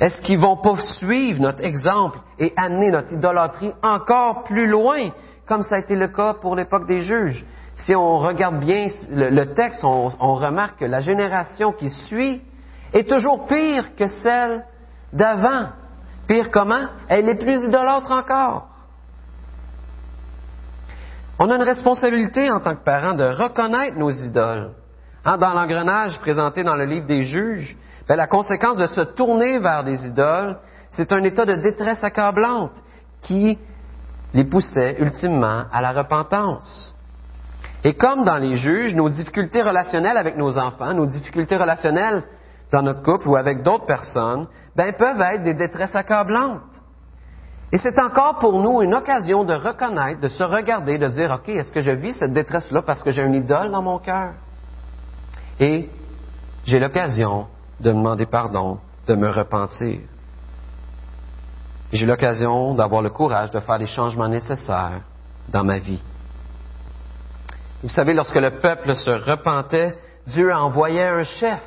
Est-ce 0.01 0.21
qu'ils 0.23 0.39
vont 0.39 0.57
poursuivre 0.57 1.41
notre 1.41 1.63
exemple 1.63 2.19
et 2.39 2.53
amener 2.57 2.91
notre 2.91 3.13
idolâtrie 3.13 3.73
encore 3.83 4.45
plus 4.45 4.67
loin, 4.67 5.11
comme 5.47 5.63
ça 5.63 5.77
a 5.77 5.79
été 5.79 5.95
le 5.95 6.09
cas 6.09 6.35
pour 6.35 6.57
l'époque 6.57 6.87
des 6.87 7.03
juges? 7.03 7.45
Si 7.77 7.95
on 7.95 8.19
regarde 8.19 8.61
bien 8.61 8.89
le, 9.11 9.55
texte, 9.55 9.85
on, 9.85 10.13
on 10.19 10.35
remarque 10.35 10.81
que 10.81 10.85
la 10.87 11.01
génération 11.01 11.73
qui 11.73 11.91
suit 11.91 12.43
est 12.95 13.09
toujours 13.09 13.47
pire 13.47 13.95
que 13.95 14.09
celle 14.09 14.65
d'avant. 15.13 15.69
Pire 16.27 16.51
comment? 16.51 16.87
Elle 17.09 17.29
est 17.29 17.39
plus 17.39 17.63
idolâtre 17.65 18.11
encore. 18.11 18.69
On 21.39 21.51
a 21.51 21.57
une 21.57 21.63
responsabilité 21.63 22.51
en 22.51 22.61
tant 22.61 22.75
que 22.75 22.83
parents 22.83 23.15
de 23.15 23.25
reconnaître 23.25 23.99
nos 23.99 24.11
idoles. 24.11 24.71
Hein, 25.25 25.39
dans 25.39 25.53
l'engrenage 25.53 26.19
présenté 26.21 26.65
dans 26.65 26.77
le 26.77 26.87
livre 26.87 27.07
des 27.07 27.23
juges, 27.23 27.77
ben, 28.09 28.17
la 28.17 28.27
conséquence 28.27 28.77
de 28.77 28.87
se 28.87 29.01
tourner 29.01 29.59
vers 29.59 29.85
des 29.85 30.07
idoles, 30.07 30.57
c'est 30.93 31.13
un 31.13 31.23
état 31.25 31.45
de 31.45 31.57
détresse 31.57 32.03
accablante 32.03 32.73
qui 33.23 33.59
les 34.33 34.45
poussait 34.45 34.97
ultimement 35.01 35.65
à 35.73 35.83
la 35.83 35.93
repentance. 35.93 36.95
Et 37.85 37.95
comme 37.95 38.25
dans 38.25 38.37
les 38.37 38.57
juges, 38.57 38.95
nos 38.95 39.09
difficultés 39.09 39.63
relationnelles 39.63 40.17
avec 40.17 40.37
nos 40.37 40.59
enfants, 40.59 40.95
nos 40.95 41.07
difficultés 41.07 41.57
relationnelles 41.57 42.25
dans 42.73 42.83
notre 42.83 43.03
couple 43.03 43.29
ou 43.29 43.37
avec 43.37 43.63
d'autres 43.63 43.87
personnes, 43.87 44.47
ben, 44.77 44.93
peuvent 44.93 45.21
être 45.21 45.43
des 45.43 45.55
détresses 45.55 45.95
accablantes. 45.95 46.61
Et 47.73 47.79
c'est 47.79 47.99
encore 47.99 48.39
pour 48.39 48.63
nous 48.63 48.83
une 48.83 48.95
occasion 48.95 49.45
de 49.45 49.55
reconnaître, 49.55 50.21
de 50.21 50.29
se 50.29 50.45
regarder, 50.45 50.99
de 50.99 51.09
dire, 51.09 51.33
OK, 51.33 51.49
est-ce 51.49 51.73
que 51.73 51.81
je 51.81 51.91
vis 51.91 52.15
cette 52.15 52.33
détresse-là 52.33 52.83
parce 52.83 53.03
que 53.03 53.11
j'ai 53.11 53.23
une 53.23 53.35
idole 53.35 53.71
dans 53.71 53.83
mon 53.83 53.99
cœur? 53.99 54.35
Et 55.59 55.89
j'ai 56.65 56.79
l'occasion 56.79 57.47
de 57.81 57.91
demander 57.91 58.27
pardon, 58.27 58.79
de 59.07 59.15
me 59.15 59.29
repentir. 59.31 60.01
J'ai 61.93 62.07
l'occasion 62.07 62.75
d'avoir 62.75 63.03
le 63.03 63.11
courage 63.11 63.51
de 63.51 63.61
faire 63.61 63.79
les 63.79 63.87
changements 63.87 64.29
nécessaires 64.29 65.01
dans 65.49 65.65
ma 65.65 65.79
vie. 65.79 66.03
Vous 67.83 67.89
savez, 67.89 68.15
lorsque 68.15 68.37
le 68.37 68.61
peuple 68.61 68.95
se 68.95 69.11
repentait, 69.11 69.97
Dieu 70.27 70.53
envoyait 70.53 71.09
un 71.09 71.23
chef 71.23 71.61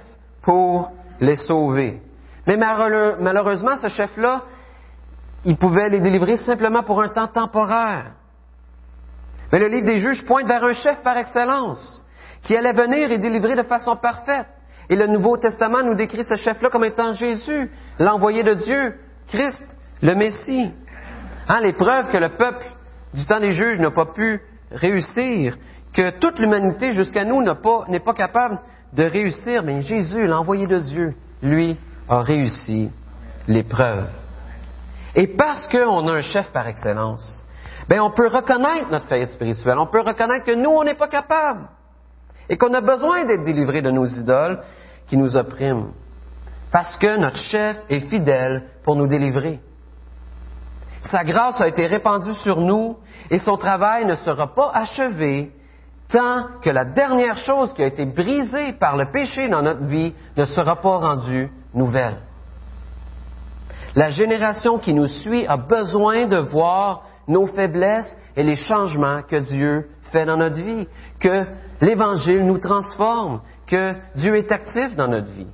pour 0.43 0.91
les 1.19 1.37
sauver. 1.37 2.01
Mais 2.49 2.57
malheureusement, 2.57 3.77
ce 3.77 3.89
chef-là, 3.89 4.41
il 5.45 5.55
pouvait 5.55 5.89
les 5.89 5.99
délivrer 5.99 6.35
simplement 6.35 6.81
pour 6.81 6.99
un 6.99 7.09
temps 7.09 7.27
temporaire. 7.27 8.13
Mais 9.51 9.59
le 9.59 9.67
livre 9.67 9.85
des 9.85 9.99
juges 9.99 10.25
pointe 10.25 10.47
vers 10.47 10.63
un 10.63 10.73
chef 10.73 10.99
par 11.03 11.15
excellence, 11.15 12.03
qui 12.41 12.57
allait 12.57 12.73
venir 12.73 13.11
et 13.11 13.19
délivrer 13.19 13.55
de 13.55 13.61
façon 13.61 13.95
parfaite. 13.97 14.47
Et 14.89 14.95
le 14.95 15.05
Nouveau 15.05 15.37
Testament 15.37 15.83
nous 15.83 15.93
décrit 15.93 16.23
ce 16.23 16.33
chef-là 16.33 16.71
comme 16.71 16.85
étant 16.85 17.13
Jésus, 17.13 17.69
l'envoyé 17.99 18.41
de 18.41 18.55
Dieu, 18.55 18.95
Christ, 19.27 19.63
le 20.01 20.15
Messie. 20.15 20.71
Hein, 21.47 21.61
les 21.61 21.73
preuves 21.73 22.07
que 22.07 22.17
le 22.17 22.29
peuple 22.29 22.65
du 23.13 23.27
temps 23.27 23.39
des 23.39 23.51
juges 23.51 23.79
n'a 23.79 23.91
pas 23.91 24.07
pu 24.07 24.41
réussir, 24.71 25.55
que 25.93 26.17
toute 26.17 26.39
l'humanité 26.39 26.93
jusqu'à 26.93 27.25
nous 27.25 27.43
n'est 27.43 27.99
pas 27.99 28.13
capable 28.15 28.59
de 28.93 29.03
réussir, 29.03 29.61
mais 29.61 29.83
Jésus, 29.83 30.25
l'envoyé 30.25 30.65
de 30.65 30.79
Dieu, 30.79 31.13
lui, 31.43 31.77
a 32.09 32.21
réussi 32.21 32.91
l'épreuve. 33.47 34.07
Et 35.15 35.27
parce 35.27 35.67
qu'on 35.67 36.07
a 36.07 36.13
un 36.13 36.21
chef 36.21 36.51
par 36.51 36.67
excellence, 36.67 37.43
ben 37.87 38.01
on 38.01 38.11
peut 38.11 38.27
reconnaître 38.27 38.89
notre 38.91 39.07
faillite 39.07 39.31
spirituelle, 39.31 39.77
on 39.79 39.87
peut 39.87 40.01
reconnaître 40.01 40.45
que 40.45 40.55
nous, 40.55 40.69
on 40.69 40.83
n'est 40.83 40.95
pas 40.95 41.07
capable 41.07 41.67
et 42.49 42.57
qu'on 42.57 42.73
a 42.73 42.81
besoin 42.81 43.25
d'être 43.25 43.43
délivré 43.43 43.81
de 43.81 43.91
nos 43.91 44.05
idoles 44.05 44.59
qui 45.07 45.17
nous 45.17 45.35
oppriment. 45.35 45.91
Parce 46.71 46.97
que 46.97 47.17
notre 47.17 47.37
chef 47.37 47.77
est 47.89 48.09
fidèle 48.09 48.63
pour 48.83 48.95
nous 48.95 49.07
délivrer. 49.07 49.59
Sa 51.03 51.23
grâce 51.23 51.61
a 51.61 51.67
été 51.67 51.85
répandue 51.85 52.33
sur 52.33 52.59
nous 52.59 52.97
et 53.31 53.39
son 53.39 53.57
travail 53.57 54.05
ne 54.05 54.15
sera 54.15 54.53
pas 54.53 54.71
achevé 54.73 55.51
tant 56.11 56.47
que 56.61 56.69
la 56.69 56.85
dernière 56.85 57.37
chose 57.37 57.73
qui 57.73 57.83
a 57.83 57.87
été 57.87 58.05
brisée 58.05 58.73
par 58.73 58.97
le 58.97 59.11
péché 59.11 59.47
dans 59.47 59.61
notre 59.61 59.85
vie 59.85 60.13
ne 60.35 60.45
sera 60.45 60.75
pas 60.75 60.97
rendue 60.97 61.51
nouvelle. 61.73 62.17
La 63.95 64.09
génération 64.11 64.77
qui 64.77 64.93
nous 64.93 65.07
suit 65.07 65.47
a 65.47 65.57
besoin 65.57 66.27
de 66.27 66.37
voir 66.37 67.03
nos 67.27 67.47
faiblesses 67.47 68.15
et 68.35 68.43
les 68.43 68.55
changements 68.55 69.21
que 69.23 69.37
Dieu 69.37 69.89
fait 70.11 70.25
dans 70.25 70.37
notre 70.37 70.55
vie, 70.55 70.87
que 71.19 71.45
l'Évangile 71.81 72.45
nous 72.45 72.59
transforme, 72.59 73.41
que 73.67 73.93
Dieu 74.15 74.35
est 74.35 74.51
actif 74.51 74.95
dans 74.95 75.07
notre 75.07 75.27
vie. 75.27 75.47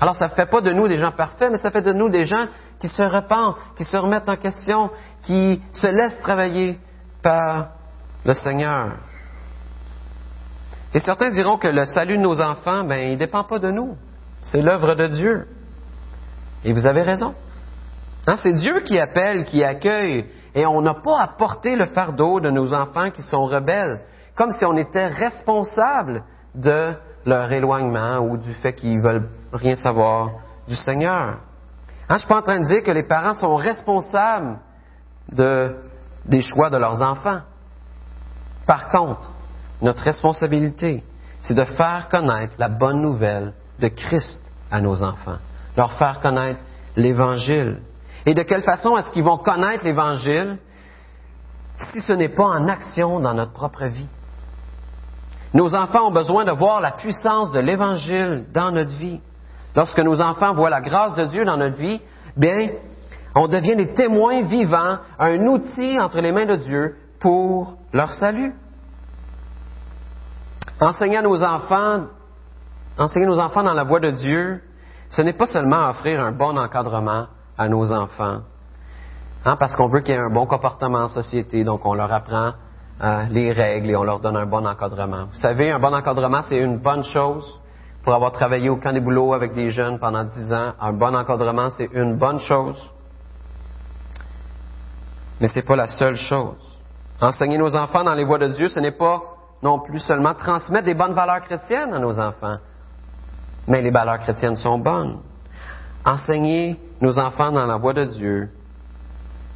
Alors 0.00 0.16
ça 0.16 0.28
ne 0.28 0.32
fait 0.32 0.46
pas 0.46 0.60
de 0.60 0.72
nous 0.72 0.88
des 0.88 0.96
gens 0.96 1.12
parfaits, 1.12 1.50
mais 1.50 1.58
ça 1.58 1.70
fait 1.70 1.82
de 1.82 1.92
nous 1.92 2.08
des 2.08 2.24
gens 2.24 2.46
qui 2.80 2.88
se 2.88 3.02
repentent, 3.02 3.56
qui 3.76 3.84
se 3.84 3.96
remettent 3.96 4.28
en 4.28 4.36
question, 4.36 4.90
qui 5.22 5.60
se 5.72 5.86
laissent 5.86 6.20
travailler 6.20 6.78
par 7.22 7.68
le 8.24 8.32
Seigneur. 8.32 8.92
Et 10.94 11.00
certains 11.00 11.30
diront 11.30 11.58
que 11.58 11.68
le 11.68 11.84
salut 11.84 12.16
de 12.16 12.22
nos 12.22 12.40
enfants, 12.40 12.84
ben, 12.84 13.10
il 13.10 13.12
ne 13.12 13.18
dépend 13.18 13.44
pas 13.44 13.58
de 13.58 13.70
nous. 13.70 13.96
C'est 14.42 14.60
l'œuvre 14.60 14.94
de 14.94 15.06
Dieu. 15.06 15.46
Et 16.64 16.72
vous 16.72 16.86
avez 16.86 17.02
raison. 17.02 17.34
Hein, 18.26 18.36
c'est 18.42 18.52
Dieu 18.52 18.80
qui 18.80 18.98
appelle, 18.98 19.44
qui 19.44 19.64
accueille. 19.64 20.26
Et 20.54 20.66
on 20.66 20.82
n'a 20.82 20.94
pas 20.94 21.20
à 21.20 21.28
porter 21.28 21.76
le 21.76 21.86
fardeau 21.86 22.40
de 22.40 22.50
nos 22.50 22.74
enfants 22.74 23.10
qui 23.10 23.22
sont 23.22 23.44
rebelles, 23.44 24.00
comme 24.34 24.52
si 24.52 24.64
on 24.64 24.76
était 24.76 25.06
responsable 25.06 26.22
de 26.54 26.94
leur 27.24 27.52
éloignement 27.52 28.18
ou 28.18 28.36
du 28.36 28.52
fait 28.54 28.74
qu'ils 28.74 29.00
veulent 29.00 29.28
rien 29.52 29.76
savoir 29.76 30.30
du 30.66 30.74
Seigneur. 30.74 31.36
Hein, 31.36 31.38
je 32.08 32.14
ne 32.14 32.18
suis 32.18 32.28
pas 32.28 32.38
en 32.38 32.42
train 32.42 32.60
de 32.60 32.66
dire 32.66 32.82
que 32.82 32.90
les 32.90 33.04
parents 33.04 33.34
sont 33.34 33.54
responsables 33.54 34.58
de, 35.30 35.76
des 36.24 36.40
choix 36.40 36.70
de 36.70 36.76
leurs 36.76 37.02
enfants. 37.02 37.40
Par 38.66 38.88
contre, 38.88 39.30
notre 39.82 40.02
responsabilité, 40.02 41.04
c'est 41.42 41.54
de 41.54 41.64
faire 41.64 42.08
connaître 42.10 42.54
la 42.58 42.68
bonne 42.68 43.00
nouvelle 43.00 43.54
de 43.80 43.88
Christ 43.88 44.40
à 44.70 44.80
nos 44.80 45.02
enfants, 45.02 45.38
leur 45.76 45.92
faire 45.94 46.20
connaître 46.20 46.60
l'Évangile. 46.96 47.78
Et 48.26 48.34
de 48.34 48.42
quelle 48.42 48.62
façon 48.62 48.96
est-ce 48.96 49.10
qu'ils 49.10 49.24
vont 49.24 49.38
connaître 49.38 49.84
l'Évangile 49.84 50.58
si 51.92 52.00
ce 52.00 52.12
n'est 52.12 52.28
pas 52.28 52.44
en 52.44 52.68
action 52.68 53.20
dans 53.20 53.34
notre 53.34 53.52
propre 53.52 53.86
vie? 53.86 54.08
Nos 55.54 55.74
enfants 55.74 56.08
ont 56.08 56.12
besoin 56.12 56.44
de 56.44 56.52
voir 56.52 56.80
la 56.80 56.92
puissance 56.92 57.50
de 57.52 57.58
l'Évangile 57.58 58.44
dans 58.52 58.70
notre 58.70 58.94
vie. 58.96 59.20
Lorsque 59.74 59.98
nos 59.98 60.20
enfants 60.20 60.54
voient 60.54 60.70
la 60.70 60.80
grâce 60.80 61.14
de 61.14 61.24
Dieu 61.24 61.44
dans 61.44 61.56
notre 61.56 61.76
vie, 61.76 62.00
bien, 62.36 62.70
on 63.34 63.48
devient 63.48 63.76
des 63.76 63.94
témoins 63.94 64.42
vivants, 64.42 64.98
un 65.18 65.46
outil 65.46 65.98
entre 65.98 66.20
les 66.20 66.32
mains 66.32 66.46
de 66.46 66.56
Dieu 66.56 66.96
pour 67.20 67.76
leur 67.92 68.12
salut. 68.12 68.52
Enseigner 70.80 71.18
à 71.18 71.22
nos 71.22 71.42
enfants, 71.42 72.04
enseigner 72.98 73.26
nos 73.26 73.38
enfants 73.38 73.62
dans 73.62 73.74
la 73.74 73.84
voie 73.84 74.00
de 74.00 74.10
Dieu, 74.10 74.60
ce 75.10 75.22
n'est 75.22 75.32
pas 75.32 75.46
seulement 75.46 75.88
offrir 75.88 76.22
un 76.22 76.32
bon 76.32 76.56
encadrement 76.56 77.26
à 77.58 77.68
nos 77.68 77.92
enfants, 77.92 78.40
hein, 79.44 79.56
parce 79.56 79.74
qu'on 79.76 79.88
veut 79.88 80.00
qu'il 80.00 80.14
y 80.14 80.16
ait 80.16 80.20
un 80.20 80.30
bon 80.30 80.46
comportement 80.46 81.00
en 81.00 81.08
société, 81.08 81.64
donc 81.64 81.84
on 81.84 81.94
leur 81.94 82.12
apprend 82.12 82.52
euh, 83.02 83.24
les 83.30 83.52
règles 83.52 83.90
et 83.90 83.96
on 83.96 84.04
leur 84.04 84.20
donne 84.20 84.36
un 84.36 84.46
bon 84.46 84.66
encadrement. 84.66 85.26
Vous 85.32 85.38
savez, 85.40 85.70
un 85.70 85.78
bon 85.78 85.94
encadrement, 85.94 86.42
c'est 86.42 86.58
une 86.58 86.78
bonne 86.78 87.04
chose. 87.04 87.60
Pour 88.04 88.14
avoir 88.14 88.32
travaillé 88.32 88.70
au 88.70 88.76
camp 88.76 88.92
des 88.92 89.00
boulots 89.00 89.34
avec 89.34 89.54
des 89.54 89.70
jeunes 89.70 89.98
pendant 89.98 90.24
dix 90.24 90.52
ans, 90.52 90.72
un 90.80 90.92
bon 90.92 91.14
encadrement, 91.14 91.68
c'est 91.76 91.88
une 91.92 92.16
bonne 92.16 92.38
chose. 92.38 92.78
Mais 95.40 95.48
ce 95.48 95.56
n'est 95.56 95.66
pas 95.66 95.76
la 95.76 95.88
seule 95.88 96.16
chose. 96.16 96.78
Enseigner 97.20 97.58
nos 97.58 97.76
enfants 97.76 98.04
dans 98.04 98.14
les 98.14 98.24
voies 98.24 98.38
de 98.38 98.48
Dieu, 98.48 98.68
ce 98.68 98.80
n'est 98.80 98.96
pas 98.96 99.22
non 99.62 99.80
plus 99.80 99.98
seulement 100.00 100.34
transmettre 100.34 100.86
des 100.86 100.94
bonnes 100.94 101.12
valeurs 101.12 101.40
chrétiennes 101.40 101.92
à 101.92 101.98
nos 101.98 102.18
enfants, 102.18 102.56
mais 103.70 103.82
les 103.82 103.90
valeurs 103.90 104.18
chrétiennes 104.18 104.56
sont 104.56 104.78
bonnes. 104.78 105.18
Enseigner 106.04 106.76
nos 107.00 107.18
enfants 107.20 107.52
dans 107.52 107.66
la 107.66 107.76
voie 107.76 107.92
de 107.92 108.04
Dieu, 108.04 108.48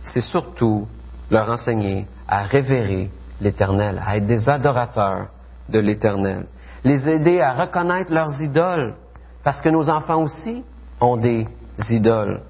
c'est 0.05 0.21
surtout 0.21 0.87
leur 1.31 1.51
enseigner 1.51 2.07
à 2.29 2.45
révérer 2.45 3.11
l'Éternel, 3.41 4.01
à 4.07 4.17
être 4.17 4.27
des 4.27 4.49
adorateurs 4.49 5.27
de 5.69 5.81
l'Éternel. 5.81 6.47
Les 6.85 7.09
aider 7.09 7.41
à 7.41 7.55
reconnaître 7.55 8.13
leurs 8.13 8.41
idoles, 8.41 8.95
parce 9.43 9.61
que 9.61 9.69
nos 9.69 9.91
enfants 9.91 10.23
aussi 10.23 10.63
ont 11.01 11.17
des 11.17 11.49
idoles. 11.91 12.41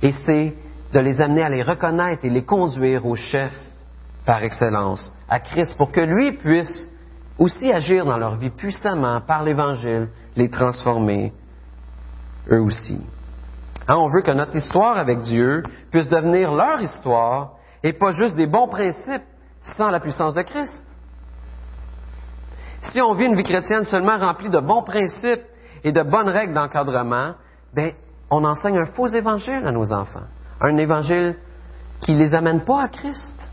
Et 0.00 0.12
c'est 0.24 0.54
de 0.94 1.00
les 1.00 1.20
amener 1.20 1.42
à 1.42 1.50
les 1.50 1.62
reconnaître 1.62 2.24
et 2.24 2.30
les 2.30 2.44
conduire 2.44 3.04
au 3.04 3.14
chef 3.14 3.52
par 4.24 4.42
excellence, 4.42 5.12
à 5.28 5.38
Christ, 5.38 5.74
pour 5.76 5.92
que 5.92 6.00
lui 6.00 6.32
puisse 6.32 6.88
aussi 7.38 7.70
agir 7.72 8.04
dans 8.04 8.18
leur 8.18 8.36
vie 8.36 8.50
puissamment 8.50 9.20
par 9.20 9.42
l'Évangile, 9.42 10.08
les 10.36 10.50
transformer 10.50 11.32
eux 12.50 12.60
aussi. 12.60 13.00
Hein, 13.88 13.96
on 13.96 14.08
veut 14.10 14.22
que 14.22 14.30
notre 14.30 14.56
histoire 14.56 14.96
avec 14.96 15.20
Dieu 15.20 15.62
puisse 15.90 16.08
devenir 16.08 16.52
leur 16.52 16.80
histoire 16.80 17.52
et 17.82 17.92
pas 17.92 18.12
juste 18.12 18.36
des 18.36 18.46
bons 18.46 18.68
principes 18.68 19.24
sans 19.76 19.90
la 19.90 20.00
puissance 20.00 20.34
de 20.34 20.42
Christ. 20.42 20.80
Si 22.82 23.00
on 23.00 23.14
vit 23.14 23.26
une 23.26 23.36
vie 23.36 23.44
chrétienne 23.44 23.84
seulement 23.84 24.18
remplie 24.18 24.50
de 24.50 24.60
bons 24.60 24.82
principes 24.82 25.42
et 25.84 25.92
de 25.92 26.02
bonnes 26.02 26.28
règles 26.28 26.54
d'encadrement, 26.54 27.34
ben, 27.74 27.92
on 28.30 28.44
enseigne 28.44 28.78
un 28.78 28.86
faux 28.86 29.08
évangile 29.08 29.66
à 29.66 29.72
nos 29.72 29.92
enfants. 29.92 30.26
Un 30.60 30.76
évangile 30.76 31.36
qui 32.00 32.12
ne 32.12 32.18
les 32.18 32.34
amène 32.34 32.64
pas 32.64 32.82
à 32.82 32.88
Christ. 32.88 33.50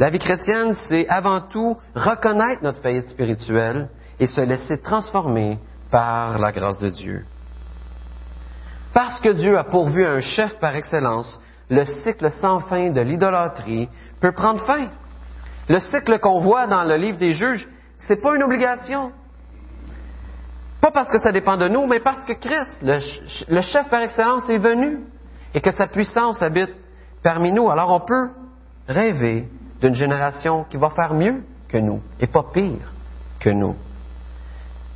La 0.00 0.08
vie 0.08 0.18
chrétienne, 0.18 0.72
c'est 0.86 1.06
avant 1.10 1.42
tout 1.42 1.76
reconnaître 1.94 2.62
notre 2.62 2.80
faillite 2.80 3.08
spirituelle 3.08 3.90
et 4.18 4.26
se 4.26 4.40
laisser 4.40 4.78
transformer 4.78 5.58
par 5.90 6.38
la 6.38 6.52
grâce 6.52 6.78
de 6.78 6.88
Dieu. 6.88 7.26
Parce 8.94 9.20
que 9.20 9.28
Dieu 9.28 9.58
a 9.58 9.64
pourvu 9.64 10.06
un 10.06 10.20
chef 10.20 10.58
par 10.58 10.74
excellence, 10.74 11.38
le 11.68 11.84
cycle 12.02 12.30
sans 12.30 12.60
fin 12.60 12.90
de 12.90 13.00
l'idolâtrie 13.02 13.90
peut 14.22 14.32
prendre 14.32 14.64
fin. 14.64 14.86
Le 15.68 15.78
cycle 15.80 16.18
qu'on 16.18 16.40
voit 16.40 16.66
dans 16.66 16.84
le 16.84 16.96
livre 16.96 17.18
des 17.18 17.32
juges, 17.32 17.68
ce 17.98 18.14
n'est 18.14 18.20
pas 18.20 18.34
une 18.34 18.42
obligation. 18.42 19.12
Pas 20.80 20.92
parce 20.92 21.10
que 21.10 21.18
ça 21.18 21.30
dépend 21.30 21.58
de 21.58 21.68
nous, 21.68 21.86
mais 21.86 22.00
parce 22.00 22.24
que 22.24 22.32
Christ, 22.32 22.72
le, 22.80 23.60
chef 23.60 23.90
par 23.90 24.00
excellence, 24.00 24.48
est 24.48 24.56
venu 24.56 25.00
et 25.52 25.60
que 25.60 25.70
sa 25.70 25.88
puissance 25.88 26.40
habite 26.40 26.74
parmi 27.22 27.52
nous. 27.52 27.68
Alors 27.68 27.92
on 27.92 28.00
peut 28.00 28.30
rêver 28.88 29.46
d'une 29.80 29.94
génération 29.94 30.64
qui 30.64 30.76
va 30.76 30.90
faire 30.90 31.14
mieux 31.14 31.42
que 31.68 31.78
nous 31.78 32.00
et 32.20 32.26
pas 32.26 32.44
pire 32.52 32.92
que 33.38 33.50
nous. 33.50 33.76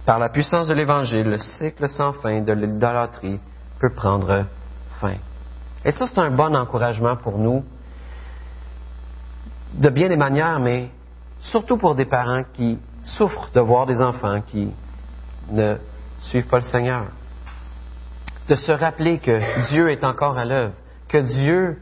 Par 0.04 0.18
la 0.18 0.28
puissance 0.28 0.68
de 0.68 0.74
l'Évangile, 0.74 1.30
le 1.30 1.38
cycle 1.38 1.88
sans 1.88 2.12
fin 2.12 2.42
de 2.42 2.52
l'idolâtrie 2.52 3.40
peut 3.80 3.94
prendre 3.94 4.44
fin. 5.00 5.16
Et 5.84 5.92
ça, 5.92 6.06
c'est 6.06 6.18
un 6.18 6.30
bon 6.30 6.54
encouragement 6.54 7.16
pour 7.16 7.38
nous, 7.38 7.64
de 9.74 9.88
bien 9.88 10.08
des 10.08 10.16
manières, 10.16 10.60
mais 10.60 10.90
surtout 11.40 11.78
pour 11.78 11.94
des 11.94 12.04
parents 12.04 12.44
qui 12.52 12.78
souffrent 13.02 13.50
de 13.54 13.60
voir 13.60 13.86
des 13.86 14.00
enfants 14.00 14.40
qui 14.42 14.72
ne 15.50 15.76
suivent 16.20 16.48
pas 16.48 16.58
le 16.58 16.64
Seigneur. 16.64 17.04
De 18.48 18.54
se 18.54 18.72
rappeler 18.72 19.18
que 19.18 19.68
Dieu 19.70 19.90
est 19.90 20.04
encore 20.04 20.36
à 20.36 20.44
l'œuvre, 20.44 20.74
que 21.08 21.18
Dieu, 21.18 21.78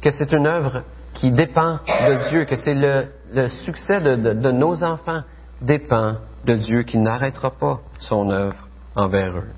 que 0.00 0.10
c'est 0.10 0.32
une 0.32 0.46
œuvre 0.46 0.82
qui 1.14 1.30
dépend 1.30 1.78
de 1.86 2.28
Dieu, 2.30 2.44
que 2.44 2.56
c'est 2.56 2.74
le, 2.74 3.48
succès 3.64 4.00
de, 4.00 4.50
nos 4.50 4.82
enfants 4.82 5.22
dépend 5.60 6.16
de 6.44 6.54
Dieu 6.54 6.82
qui 6.82 6.98
n'arrêtera 6.98 7.50
pas 7.50 7.80
son 7.98 8.30
œuvre 8.30 8.56
envers 8.94 9.36
eux. 9.36 9.48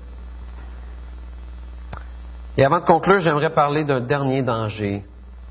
Et 2.57 2.65
avant 2.65 2.79
de 2.79 2.85
conclure, 2.85 3.19
j'aimerais 3.19 3.51
parler 3.51 3.83
d'un 3.83 3.99
dernier 3.99 4.41
danger 4.41 5.03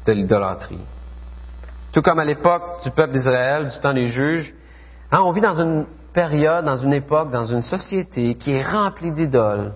de 0.07 0.13
l'idolâtrie. 0.13 0.81
Tout 1.93 2.03
comme 2.03 2.19
à 2.19 2.25
l'époque 2.25 2.83
du 2.83 2.91
peuple 2.91 3.13
d'Israël, 3.13 3.71
du 3.71 3.81
temps 3.81 3.95
des 3.95 4.09
juges, 4.09 4.53
hein, 5.13 5.21
on 5.23 5.33
vit 5.33 5.41
dans 5.41 5.61
une 5.61 5.87
période, 6.13 6.65
dans 6.65 6.77
une 6.77 6.95
époque, 6.95 7.31
dans 7.31 7.47
une 7.47 7.61
société 7.61 8.35
qui 8.35 8.53
est 8.53 8.65
remplie 8.65 9.13
d'idoles 9.13 9.73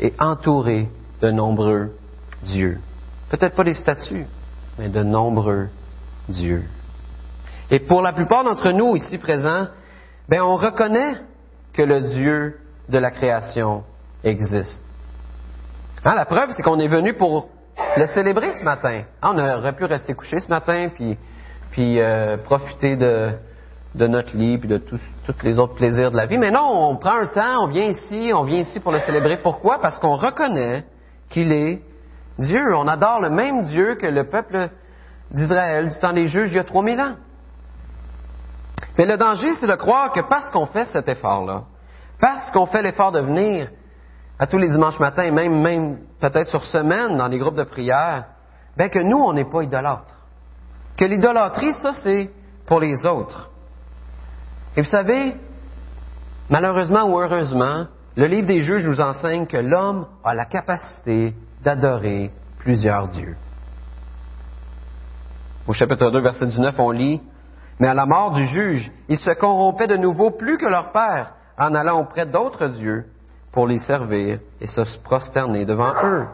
et 0.00 0.12
entourée 0.18 0.88
de 1.20 1.30
nombreux 1.30 1.92
dieux. 2.42 2.78
Peut-être 3.30 3.54
pas 3.54 3.64
des 3.64 3.74
statues, 3.74 4.26
de 4.88 5.02
nombreux 5.02 5.68
dieux. 6.28 6.64
Et 7.70 7.80
pour 7.80 8.02
la 8.02 8.12
plupart 8.12 8.44
d'entre 8.44 8.70
nous 8.70 8.96
ici 8.96 9.18
présents, 9.18 9.66
ben 10.28 10.42
on 10.42 10.56
reconnaît 10.56 11.14
que 11.72 11.82
le 11.82 12.02
Dieu 12.02 12.58
de 12.88 12.98
la 12.98 13.10
création 13.10 13.84
existe. 14.24 14.82
Hein, 16.04 16.14
la 16.14 16.24
preuve, 16.24 16.50
c'est 16.50 16.62
qu'on 16.62 16.80
est 16.80 16.88
venu 16.88 17.14
pour 17.14 17.48
le 17.96 18.06
célébrer 18.06 18.52
ce 18.58 18.64
matin. 18.64 19.02
Hein, 19.22 19.32
on 19.34 19.38
aurait 19.38 19.74
pu 19.74 19.84
rester 19.84 20.14
couché 20.14 20.40
ce 20.40 20.48
matin, 20.48 20.90
puis, 20.94 21.16
puis 21.70 22.00
euh, 22.00 22.36
profiter 22.36 22.96
de, 22.96 23.30
de 23.94 24.06
notre 24.06 24.36
lit, 24.36 24.58
puis 24.58 24.68
de 24.68 24.78
tous 24.78 25.00
les 25.42 25.58
autres 25.58 25.74
plaisirs 25.74 26.10
de 26.10 26.16
la 26.16 26.26
vie. 26.26 26.38
Mais 26.38 26.50
non, 26.50 26.90
on 26.90 26.96
prend 26.96 27.16
un 27.16 27.26
temps, 27.26 27.64
on 27.64 27.68
vient 27.68 27.86
ici, 27.86 28.32
on 28.34 28.44
vient 28.44 28.58
ici 28.58 28.80
pour 28.80 28.92
le 28.92 29.00
célébrer. 29.00 29.38
Pourquoi? 29.38 29.80
Parce 29.80 29.98
qu'on 29.98 30.16
reconnaît 30.16 30.84
qu'il 31.30 31.52
est 31.52 31.80
Dieu. 32.38 32.74
On 32.74 32.88
adore 32.88 33.20
le 33.20 33.30
même 33.30 33.62
Dieu 33.62 33.96
que 33.96 34.06
le 34.06 34.28
peuple 34.28 34.70
d'Israël 35.30 35.88
du 35.88 35.98
temps 35.98 36.12
des 36.12 36.26
juges 36.26 36.50
il 36.50 36.56
y 36.56 36.58
a 36.58 36.64
3000 36.64 37.00
ans. 37.00 37.16
Mais 38.98 39.06
le 39.06 39.16
danger, 39.16 39.54
c'est 39.54 39.66
de 39.66 39.74
croire 39.74 40.12
que 40.12 40.20
parce 40.20 40.50
qu'on 40.50 40.66
fait 40.66 40.86
cet 40.86 41.08
effort-là, 41.08 41.62
parce 42.20 42.50
qu'on 42.50 42.66
fait 42.66 42.82
l'effort 42.82 43.12
de 43.12 43.20
venir 43.20 43.70
à 44.38 44.46
tous 44.46 44.58
les 44.58 44.68
dimanches 44.68 44.98
matins, 44.98 45.30
même, 45.30 45.60
même 45.60 45.98
peut-être 46.20 46.48
sur 46.48 46.64
semaine 46.64 47.16
dans 47.16 47.28
les 47.28 47.38
groupes 47.38 47.56
de 47.56 47.64
prière, 47.64 48.26
bien 48.76 48.88
que 48.88 48.98
nous, 48.98 49.18
on 49.18 49.32
n'est 49.32 49.48
pas 49.48 49.62
idolâtres. 49.62 50.14
Que 50.98 51.04
l'idolâtrie, 51.04 51.72
ça, 51.74 51.92
c'est 51.94 52.30
pour 52.66 52.80
les 52.80 53.06
autres. 53.06 53.50
Et 54.76 54.82
vous 54.82 54.88
savez, 54.88 55.36
malheureusement 56.50 57.04
ou 57.04 57.18
heureusement, 57.18 57.86
le 58.16 58.26
livre 58.26 58.46
des 58.46 58.60
juges 58.60 58.84
nous 58.84 59.00
enseigne 59.00 59.46
que 59.46 59.56
l'homme 59.56 60.06
a 60.24 60.34
la 60.34 60.44
capacité 60.44 61.34
d'adorer 61.62 62.30
plusieurs 62.58 63.08
dieux. 63.08 63.36
Au 65.66 65.72
chapitre 65.72 66.10
2, 66.10 66.20
verset 66.20 66.46
19, 66.46 66.74
on 66.78 66.90
lit, 66.90 67.20
Mais 67.78 67.88
à 67.88 67.94
la 67.94 68.06
mort 68.06 68.32
du 68.32 68.46
juge, 68.46 68.90
ils 69.08 69.18
se 69.18 69.30
corrompaient 69.30 69.86
de 69.86 69.96
nouveau 69.96 70.30
plus 70.30 70.58
que 70.58 70.66
leur 70.66 70.92
père 70.92 71.34
en 71.58 71.74
allant 71.74 72.00
auprès 72.00 72.26
d'autres 72.26 72.68
dieux 72.68 73.04
pour 73.52 73.66
les 73.66 73.78
servir 73.78 74.40
et 74.60 74.66
se 74.66 74.98
prosterner 75.02 75.64
devant 75.64 75.92
eux. 76.04 76.26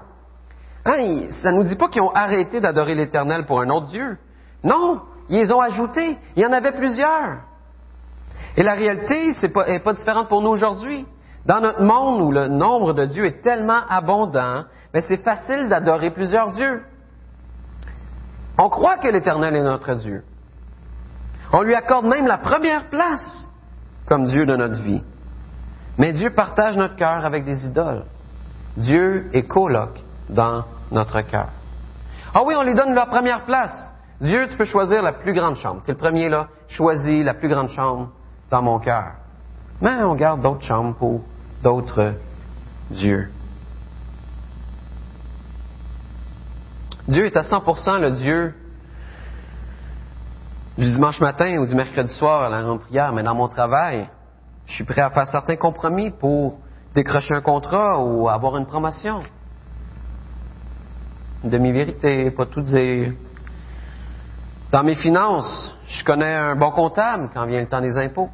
Hein, 0.85 1.31
ça 1.43 1.53
ne 1.53 1.59
nous 1.59 1.65
dit 1.65 1.77
pas 1.77 1.89
qu'ils 1.89 2.03
ont 2.03 2.13
arrêté 2.13 2.61
d'adorer 2.61 2.95
l'Éternel 2.95 3.45
pour 3.45 3.61
un 3.61 3.69
autre 3.69 3.87
Dieu. 3.87 4.17
Non, 4.65 5.03
ils 5.29 5.53
ont 5.53 5.61
ajoutés. 5.61 6.17
Il 6.37 6.43
y 6.43 6.47
en 6.47 6.53
avait 6.53 6.73
plusieurs. 6.73 7.41
Et 8.57 8.63
la 8.63 8.75
réalité 8.75 9.31
n'est 9.69 9.81
pas 9.81 9.93
différente 9.93 10.29
pour 10.29 10.43
nous 10.43 10.51
aujourd'hui. 10.51 11.07
Dans 11.49 11.63
notre 11.63 11.83
monde 11.83 12.21
où 12.21 12.31
le 12.31 12.47
nombre 12.49 12.93
de 12.93 13.07
dieux 13.07 13.25
est 13.25 13.41
tellement 13.41 13.81
abondant, 13.89 14.65
c'est 14.93 15.25
facile 15.25 15.71
d'adorer 15.71 16.11
plusieurs 16.11 16.51
dieux. 16.51 16.83
On 18.59 18.69
croit 18.69 18.99
que 18.99 19.09
l'Éternel 19.09 19.57
est 19.57 19.63
notre 19.63 19.95
Dieu. 19.95 20.25
On 21.55 21.63
lui 21.63 21.75
accorde 21.75 22.05
même 22.05 22.27
la 22.27 22.37
première 22.37 22.91
place 22.91 23.49
comme 24.07 24.27
Dieu 24.27 24.45
de 24.45 24.57
notre 24.57 24.83
vie. 24.83 25.01
Mais 25.97 26.13
Dieu 26.13 26.35
partage 26.35 26.77
notre 26.77 26.97
cœur 26.97 27.25
avec 27.25 27.47
des 27.47 27.65
idoles. 27.65 28.05
Dieu 28.77 29.31
est 29.33 29.45
coloc 29.45 29.99
dans 30.29 30.65
notre 30.91 31.23
cœur. 31.23 31.49
Ah 32.35 32.43
oui, 32.45 32.55
on 32.59 32.63
lui 32.63 32.75
donne 32.75 32.93
la 32.93 33.07
première 33.07 33.47
place. 33.47 33.91
Dieu, 34.21 34.49
tu 34.51 34.57
peux 34.59 34.65
choisir 34.65 35.01
la 35.01 35.13
plus 35.13 35.33
grande 35.33 35.57
chambre. 35.57 35.81
Tu 35.85 35.93
es 35.93 35.95
le 35.95 35.99
premier 35.99 36.29
là. 36.29 36.49
Choisis 36.69 37.25
la 37.25 37.33
plus 37.33 37.49
grande 37.49 37.71
chambre 37.71 38.11
dans 38.51 38.61
mon 38.61 38.79
cœur. 38.81 39.13
Mais 39.81 40.03
on 40.03 40.15
garde 40.15 40.43
d'autres 40.43 40.63
chambres 40.63 40.95
pour 40.97 41.23
d'autres 41.63 42.15
dieux. 42.91 43.29
Dieu 47.09 47.25
est 47.27 47.37
à 47.37 47.43
100% 47.43 48.01
le 48.01 48.11
Dieu 48.13 48.55
du 50.77 50.93
dimanche 50.93 51.21
matin 51.21 51.59
ou 51.59 51.67
du 51.67 51.75
mercredi 51.75 52.13
soir 52.13 52.43
à 52.43 52.49
la 52.49 52.63
grande 52.63 52.81
prière, 52.81 53.13
mais 53.13 53.23
dans 53.23 53.35
mon 53.35 53.49
travail, 53.49 54.09
je 54.67 54.75
suis 54.75 54.85
prêt 54.85 55.01
à 55.01 55.11
faire 55.11 55.27
certains 55.27 55.57
compromis 55.57 56.11
pour 56.11 56.59
décrocher 56.95 57.35
un 57.35 57.41
contrat 57.41 57.99
ou 58.03 58.29
avoir 58.29 58.57
une 58.59 58.67
promotion. 58.67 59.21
Une 61.43 61.51
demi-vérité, 61.51 62.31
pas 62.31 62.47
tout 62.47 62.61
dire. 62.61 63.13
Dans 64.71 64.83
mes 64.83 64.97
finances, 64.97 65.75
je 65.89 66.05
connais 66.05 66.35
un 66.35 66.57
bon 66.57 66.71
comptable 66.71 67.31
quand 67.33 67.47
vient 67.47 67.61
le 67.61 67.69
temps 67.69 67.81
des 67.81 67.97
impôts. 67.97 68.29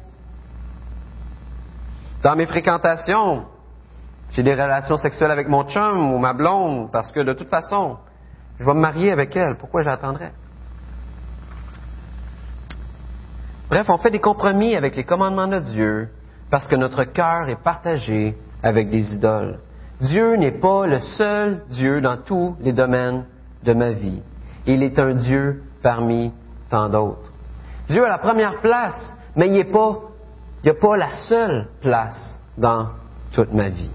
Dans 2.25 2.35
mes 2.35 2.47
fréquentations, 2.47 3.45
j'ai 4.31 4.41
des 4.41 4.55
relations 4.55 4.95
sexuelles 4.95 5.29
avec 5.29 5.47
mon 5.47 5.63
chum 5.65 6.11
ou 6.11 6.17
ma 6.17 6.33
blonde 6.33 6.91
parce 6.91 7.11
que 7.11 7.19
de 7.19 7.33
toute 7.33 7.49
façon, 7.49 7.97
je 8.59 8.65
vais 8.65 8.73
me 8.73 8.79
marier 8.79 9.11
avec 9.11 9.35
elle. 9.35 9.57
Pourquoi 9.57 9.83
j'attendrais? 9.83 10.31
Bref, 13.69 13.87
on 13.91 13.99
fait 13.99 14.09
des 14.09 14.19
compromis 14.19 14.75
avec 14.75 14.95
les 14.95 15.03
commandements 15.03 15.47
de 15.47 15.59
Dieu 15.59 16.09
parce 16.49 16.67
que 16.67 16.75
notre 16.75 17.03
cœur 17.03 17.47
est 17.47 17.61
partagé 17.61 18.33
avec 18.63 18.89
des 18.89 19.13
idoles. 19.13 19.59
Dieu 20.01 20.35
n'est 20.35 20.59
pas 20.59 20.87
le 20.87 21.01
seul 21.01 21.61
Dieu 21.69 22.01
dans 22.01 22.17
tous 22.17 22.55
les 22.59 22.73
domaines 22.73 23.25
de 23.63 23.73
ma 23.73 23.91
vie. 23.91 24.23
Il 24.65 24.81
est 24.81 24.97
un 24.97 25.13
Dieu 25.13 25.61
parmi 25.83 26.33
tant 26.71 26.89
d'autres. 26.89 27.31
Dieu 27.87 28.03
a 28.03 28.09
la 28.09 28.17
première 28.17 28.61
place, 28.61 29.15
mais 29.35 29.45
il 29.45 29.53
n'est 29.53 29.71
pas, 29.71 29.99
il 30.65 30.71
a 30.71 30.73
pas 30.73 30.97
la 30.97 31.13
seule 31.29 31.67
place 31.79 32.39
dans 32.57 32.89
toute 33.33 33.53
ma 33.53 33.69
vie. 33.69 33.91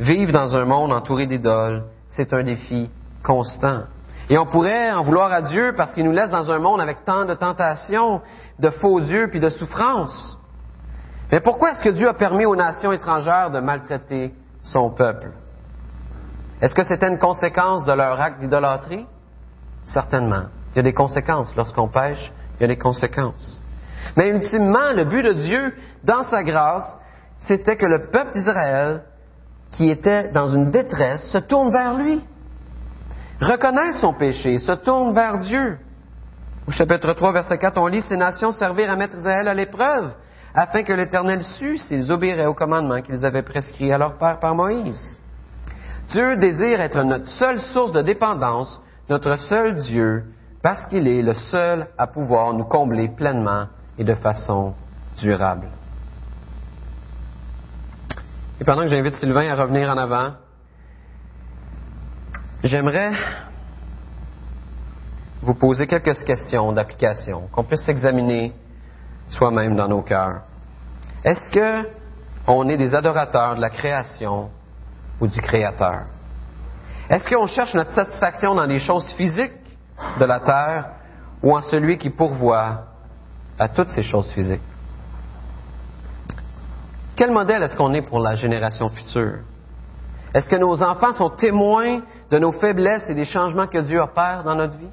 Vivre 0.00 0.32
dans 0.32 0.56
un 0.56 0.64
monde 0.64 0.92
entouré 0.92 1.28
d'idoles, 1.28 1.84
c'est 2.10 2.32
un 2.32 2.42
défi 2.42 2.90
constant. 3.22 3.84
Et 4.28 4.36
on 4.36 4.46
pourrait 4.46 4.90
en 4.90 5.04
vouloir 5.04 5.32
à 5.32 5.42
Dieu 5.42 5.74
parce 5.76 5.94
qu'il 5.94 6.04
nous 6.04 6.12
laisse 6.12 6.30
dans 6.30 6.50
un 6.50 6.58
monde 6.58 6.80
avec 6.80 7.04
tant 7.04 7.24
de 7.24 7.34
tentations, 7.34 8.20
de 8.58 8.70
faux 8.70 9.00
dieux 9.00 9.28
puis 9.30 9.38
de 9.38 9.48
souffrances. 9.48 10.36
Mais 11.30 11.38
pourquoi 11.38 11.70
est-ce 11.70 11.82
que 11.82 11.90
Dieu 11.90 12.08
a 12.08 12.14
permis 12.14 12.44
aux 12.44 12.56
nations 12.56 12.90
étrangères 12.90 13.52
de 13.52 13.60
maltraiter 13.60 14.34
son 14.64 14.90
peuple? 14.90 15.30
Est-ce 16.60 16.74
que 16.74 16.82
c'était 16.82 17.08
une 17.08 17.20
conséquence 17.20 17.84
de 17.84 17.92
leur 17.92 18.20
acte 18.20 18.40
d'idolâtrie? 18.40 19.06
Certainement. 19.84 20.46
Il 20.72 20.78
y 20.78 20.80
a 20.80 20.82
des 20.82 20.94
conséquences. 20.94 21.54
Lorsqu'on 21.54 21.86
pêche, 21.86 22.32
il 22.56 22.62
y 22.62 22.64
a 22.64 22.68
des 22.68 22.78
conséquences. 22.78 23.60
Mais 24.16 24.30
ultimement, 24.30 24.92
le 24.94 25.04
but 25.04 25.22
de 25.22 25.32
Dieu, 25.34 25.74
dans 26.04 26.24
sa 26.24 26.42
grâce, 26.42 26.98
c'était 27.40 27.76
que 27.76 27.86
le 27.86 28.10
peuple 28.10 28.32
d'Israël 28.34 29.02
qui 29.72 29.90
était 29.90 30.30
dans 30.32 30.48
une 30.48 30.70
détresse 30.70 31.30
se 31.30 31.38
tourne 31.38 31.70
vers 31.70 31.94
lui, 31.94 32.20
reconnaît 33.40 33.92
son 34.00 34.12
péché, 34.14 34.58
se 34.58 34.72
tourne 34.72 35.14
vers 35.14 35.38
Dieu. 35.38 35.78
Au 36.66 36.70
chapitre 36.70 37.12
3, 37.12 37.32
verset 37.32 37.58
4, 37.58 37.78
on 37.78 37.86
lit 37.86 38.02
Ces 38.02 38.16
nations 38.16 38.50
servirent 38.50 38.90
à 38.90 38.96
mettre 38.96 39.16
Israël 39.16 39.48
à 39.48 39.54
l'épreuve, 39.54 40.14
afin 40.54 40.82
que 40.82 40.92
l'Éternel 40.92 41.42
sût 41.42 41.78
s'ils 41.78 42.10
obéiraient 42.10 42.46
au 42.46 42.54
commandement 42.54 43.00
qu'ils 43.00 43.24
avaient 43.24 43.42
prescrit 43.42 43.92
à 43.92 43.98
leur 43.98 44.18
père 44.18 44.38
par 44.40 44.54
Moïse. 44.54 45.16
Dieu 46.10 46.36
désire 46.36 46.80
être 46.80 47.02
notre 47.02 47.28
seule 47.28 47.60
source 47.60 47.92
de 47.92 48.02
dépendance, 48.02 48.82
notre 49.08 49.36
seul 49.36 49.74
Dieu, 49.74 50.24
parce 50.62 50.86
qu'il 50.88 51.06
est 51.06 51.22
le 51.22 51.34
seul 51.34 51.86
à 51.96 52.06
pouvoir 52.06 52.54
nous 52.54 52.64
combler 52.64 53.08
pleinement 53.08 53.66
et 53.98 54.04
de 54.04 54.14
façon 54.14 54.74
durable. 55.18 55.68
Et 58.60 58.64
pendant 58.64 58.82
que 58.82 58.88
j'invite 58.88 59.14
Sylvain 59.14 59.50
à 59.50 59.54
revenir 59.54 59.90
en 59.90 59.96
avant, 59.96 60.32
j'aimerais 62.64 63.12
vous 65.42 65.54
poser 65.54 65.86
quelques 65.86 66.24
questions 66.24 66.72
d'application, 66.72 67.48
qu'on 67.52 67.64
puisse 67.64 67.82
s'examiner 67.82 68.52
soi-même 69.30 69.76
dans 69.76 69.88
nos 69.88 70.02
cœurs. 70.02 70.42
Est-ce 71.24 71.48
que 71.50 71.88
on 72.46 72.68
est 72.68 72.76
des 72.76 72.94
adorateurs 72.94 73.56
de 73.56 73.60
la 73.60 73.70
création 73.70 74.50
ou 75.20 75.26
du 75.26 75.40
Créateur? 75.40 76.06
Est-ce 77.10 77.28
qu'on 77.28 77.46
cherche 77.46 77.74
notre 77.74 77.92
satisfaction 77.92 78.54
dans 78.54 78.64
les 78.64 78.78
choses 78.78 79.10
physiques 79.12 79.52
de 80.18 80.24
la 80.24 80.40
terre 80.40 80.86
ou 81.42 81.56
en 81.56 81.62
celui 81.62 81.98
qui 81.98 82.10
pourvoit 82.10 82.84
à 83.58 83.68
toutes 83.68 83.90
ces 83.90 84.02
choses 84.02 84.30
physiques? 84.32 84.62
Quel 87.16 87.32
modèle 87.32 87.62
est-ce 87.62 87.76
qu'on 87.76 87.94
est 87.94 88.02
pour 88.02 88.20
la 88.20 88.36
génération 88.36 88.88
future? 88.90 89.38
Est-ce 90.34 90.48
que 90.48 90.56
nos 90.56 90.82
enfants 90.82 91.12
sont 91.14 91.30
témoins 91.30 92.00
de 92.30 92.38
nos 92.38 92.52
faiblesses 92.52 93.08
et 93.08 93.14
des 93.14 93.24
changements 93.24 93.66
que 93.66 93.78
Dieu 93.78 94.00
opère 94.00 94.44
dans 94.44 94.54
notre 94.54 94.76
vie? 94.76 94.90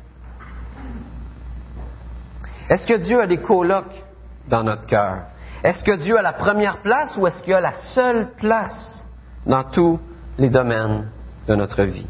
Est-ce 2.70 2.88
que 2.88 2.98
Dieu 2.98 3.22
a 3.22 3.28
des 3.28 3.38
colocs 3.38 4.04
dans 4.48 4.64
notre 4.64 4.88
cœur? 4.88 5.26
Est-ce 5.64 5.84
que 5.84 5.98
Dieu 5.98 6.18
a 6.18 6.22
la 6.22 6.34
première 6.34 6.82
place 6.82 7.12
ou 7.18 7.28
est-ce 7.28 7.44
qu'il 7.44 7.54
a 7.54 7.62
la 7.62 7.74
seule 7.94 8.32
place 8.38 9.08
dans 9.46 9.64
tous 9.64 10.00
les 10.38 10.50
domaines 10.50 11.12
de 11.48 11.56
notre 11.56 11.84
vie? 11.84 12.08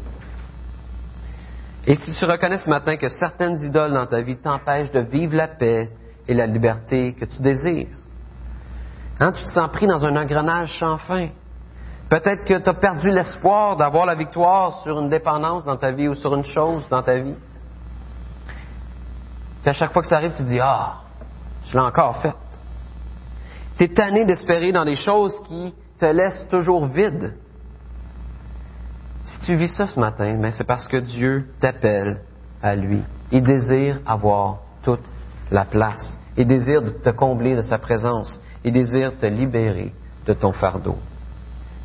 Et 1.86 1.94
si 1.94 2.12
tu 2.12 2.24
reconnais 2.24 2.58
ce 2.58 2.70
matin 2.70 2.96
que 2.96 3.08
certaines 3.08 3.62
idoles 3.62 3.92
dans 3.92 4.06
ta 4.06 4.20
vie 4.20 4.36
t'empêchent 4.36 4.90
de 4.90 5.00
vivre 5.00 5.36
la 5.36 5.48
paix 5.48 5.90
et 6.28 6.34
la 6.34 6.46
liberté 6.46 7.14
que 7.14 7.24
tu 7.24 7.40
désires, 7.40 7.88
hein, 9.20 9.32
tu 9.32 9.42
te 9.42 9.50
sens 9.50 9.70
pris 9.70 9.86
dans 9.86 10.04
un 10.04 10.16
engrenage 10.16 10.78
sans 10.78 10.98
fin. 10.98 11.28
Peut-être 12.08 12.44
que 12.44 12.58
tu 12.58 12.68
as 12.68 12.74
perdu 12.74 13.10
l'espoir 13.10 13.76
d'avoir 13.76 14.06
la 14.06 14.14
victoire 14.14 14.80
sur 14.82 15.00
une 15.00 15.08
dépendance 15.08 15.64
dans 15.64 15.76
ta 15.76 15.90
vie 15.90 16.08
ou 16.08 16.14
sur 16.14 16.34
une 16.34 16.44
chose 16.44 16.88
dans 16.88 17.02
ta 17.02 17.16
vie. 17.18 17.36
Puis 19.62 19.70
à 19.70 19.72
chaque 19.72 19.92
fois 19.92 20.02
que 20.02 20.08
ça 20.08 20.16
arrive, 20.16 20.32
tu 20.32 20.44
te 20.44 20.48
dis 20.48 20.60
Ah, 20.60 21.00
je 21.66 21.76
l'ai 21.76 21.82
encore 21.82 22.18
fait. 22.18 22.34
Tu 23.76 23.84
es 23.84 23.88
tanné 23.88 24.24
d'espérer 24.24 24.70
dans 24.70 24.84
des 24.84 24.94
choses 24.94 25.36
qui 25.48 25.74
te 25.98 26.06
laissent 26.06 26.46
toujours 26.48 26.86
vide. 26.86 27.34
Si 29.24 29.40
tu 29.40 29.56
vis 29.56 29.74
ça 29.74 29.88
ce 29.88 29.98
matin, 29.98 30.36
mais 30.38 30.52
c'est 30.52 30.66
parce 30.66 30.86
que 30.86 30.98
Dieu 30.98 31.48
t'appelle 31.60 32.20
à 32.62 32.76
lui. 32.76 33.02
Il 33.32 33.42
désire 33.42 33.98
avoir 34.06 34.58
toute 34.84 35.02
la 35.50 35.64
place. 35.64 36.18
Il 36.36 36.46
désire 36.46 36.82
te 37.02 37.10
combler 37.10 37.56
de 37.56 37.62
sa 37.62 37.78
présence. 37.78 38.40
Il 38.64 38.72
désire 38.72 39.16
te 39.16 39.26
libérer 39.26 39.92
de 40.26 40.32
ton 40.32 40.52
fardeau. 40.52 40.96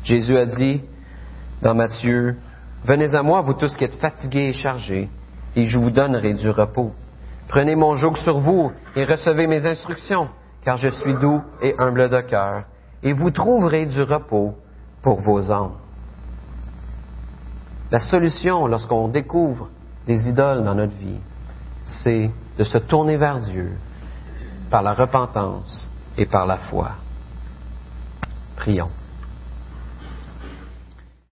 Jésus 0.04 0.36
a 0.36 0.46
dit 0.46 0.82
dans 1.62 1.74
Matthieu, 1.74 2.36
Venez 2.84 3.14
à 3.14 3.22
moi, 3.22 3.42
vous 3.42 3.54
tous 3.54 3.76
qui 3.76 3.84
êtes 3.84 3.94
fatigués 3.94 4.48
et 4.48 4.52
chargés, 4.52 5.08
et 5.54 5.66
je 5.66 5.78
vous 5.78 5.92
donnerai 5.92 6.34
du 6.34 6.50
repos. 6.50 6.92
Prenez 7.48 7.76
mon 7.76 7.94
joug 7.94 8.16
sur 8.16 8.40
vous 8.40 8.72
et 8.96 9.04
recevez 9.04 9.46
mes 9.46 9.64
instructions, 9.66 10.28
car 10.64 10.76
je 10.76 10.88
suis 10.88 11.14
doux 11.14 11.40
et 11.60 11.74
humble 11.78 12.08
de 12.08 12.20
cœur, 12.22 12.64
et 13.04 13.12
vous 13.12 13.30
trouverez 13.30 13.86
du 13.86 14.02
repos 14.02 14.54
pour 15.02 15.20
vos 15.20 15.52
âmes. 15.52 15.74
La 17.92 18.00
solution 18.00 18.66
lorsqu'on 18.66 19.08
découvre 19.08 19.68
des 20.06 20.28
idoles 20.28 20.64
dans 20.64 20.74
notre 20.74 20.96
vie, 20.96 21.20
c'est 21.84 22.30
de 22.58 22.64
se 22.64 22.78
tourner 22.78 23.16
vers 23.16 23.40
Dieu 23.40 23.76
par 24.70 24.82
la 24.82 24.94
repentance 24.94 25.90
et 26.16 26.26
par 26.26 26.46
la 26.46 26.58
foi. 26.58 26.92
Prions. 28.56 28.90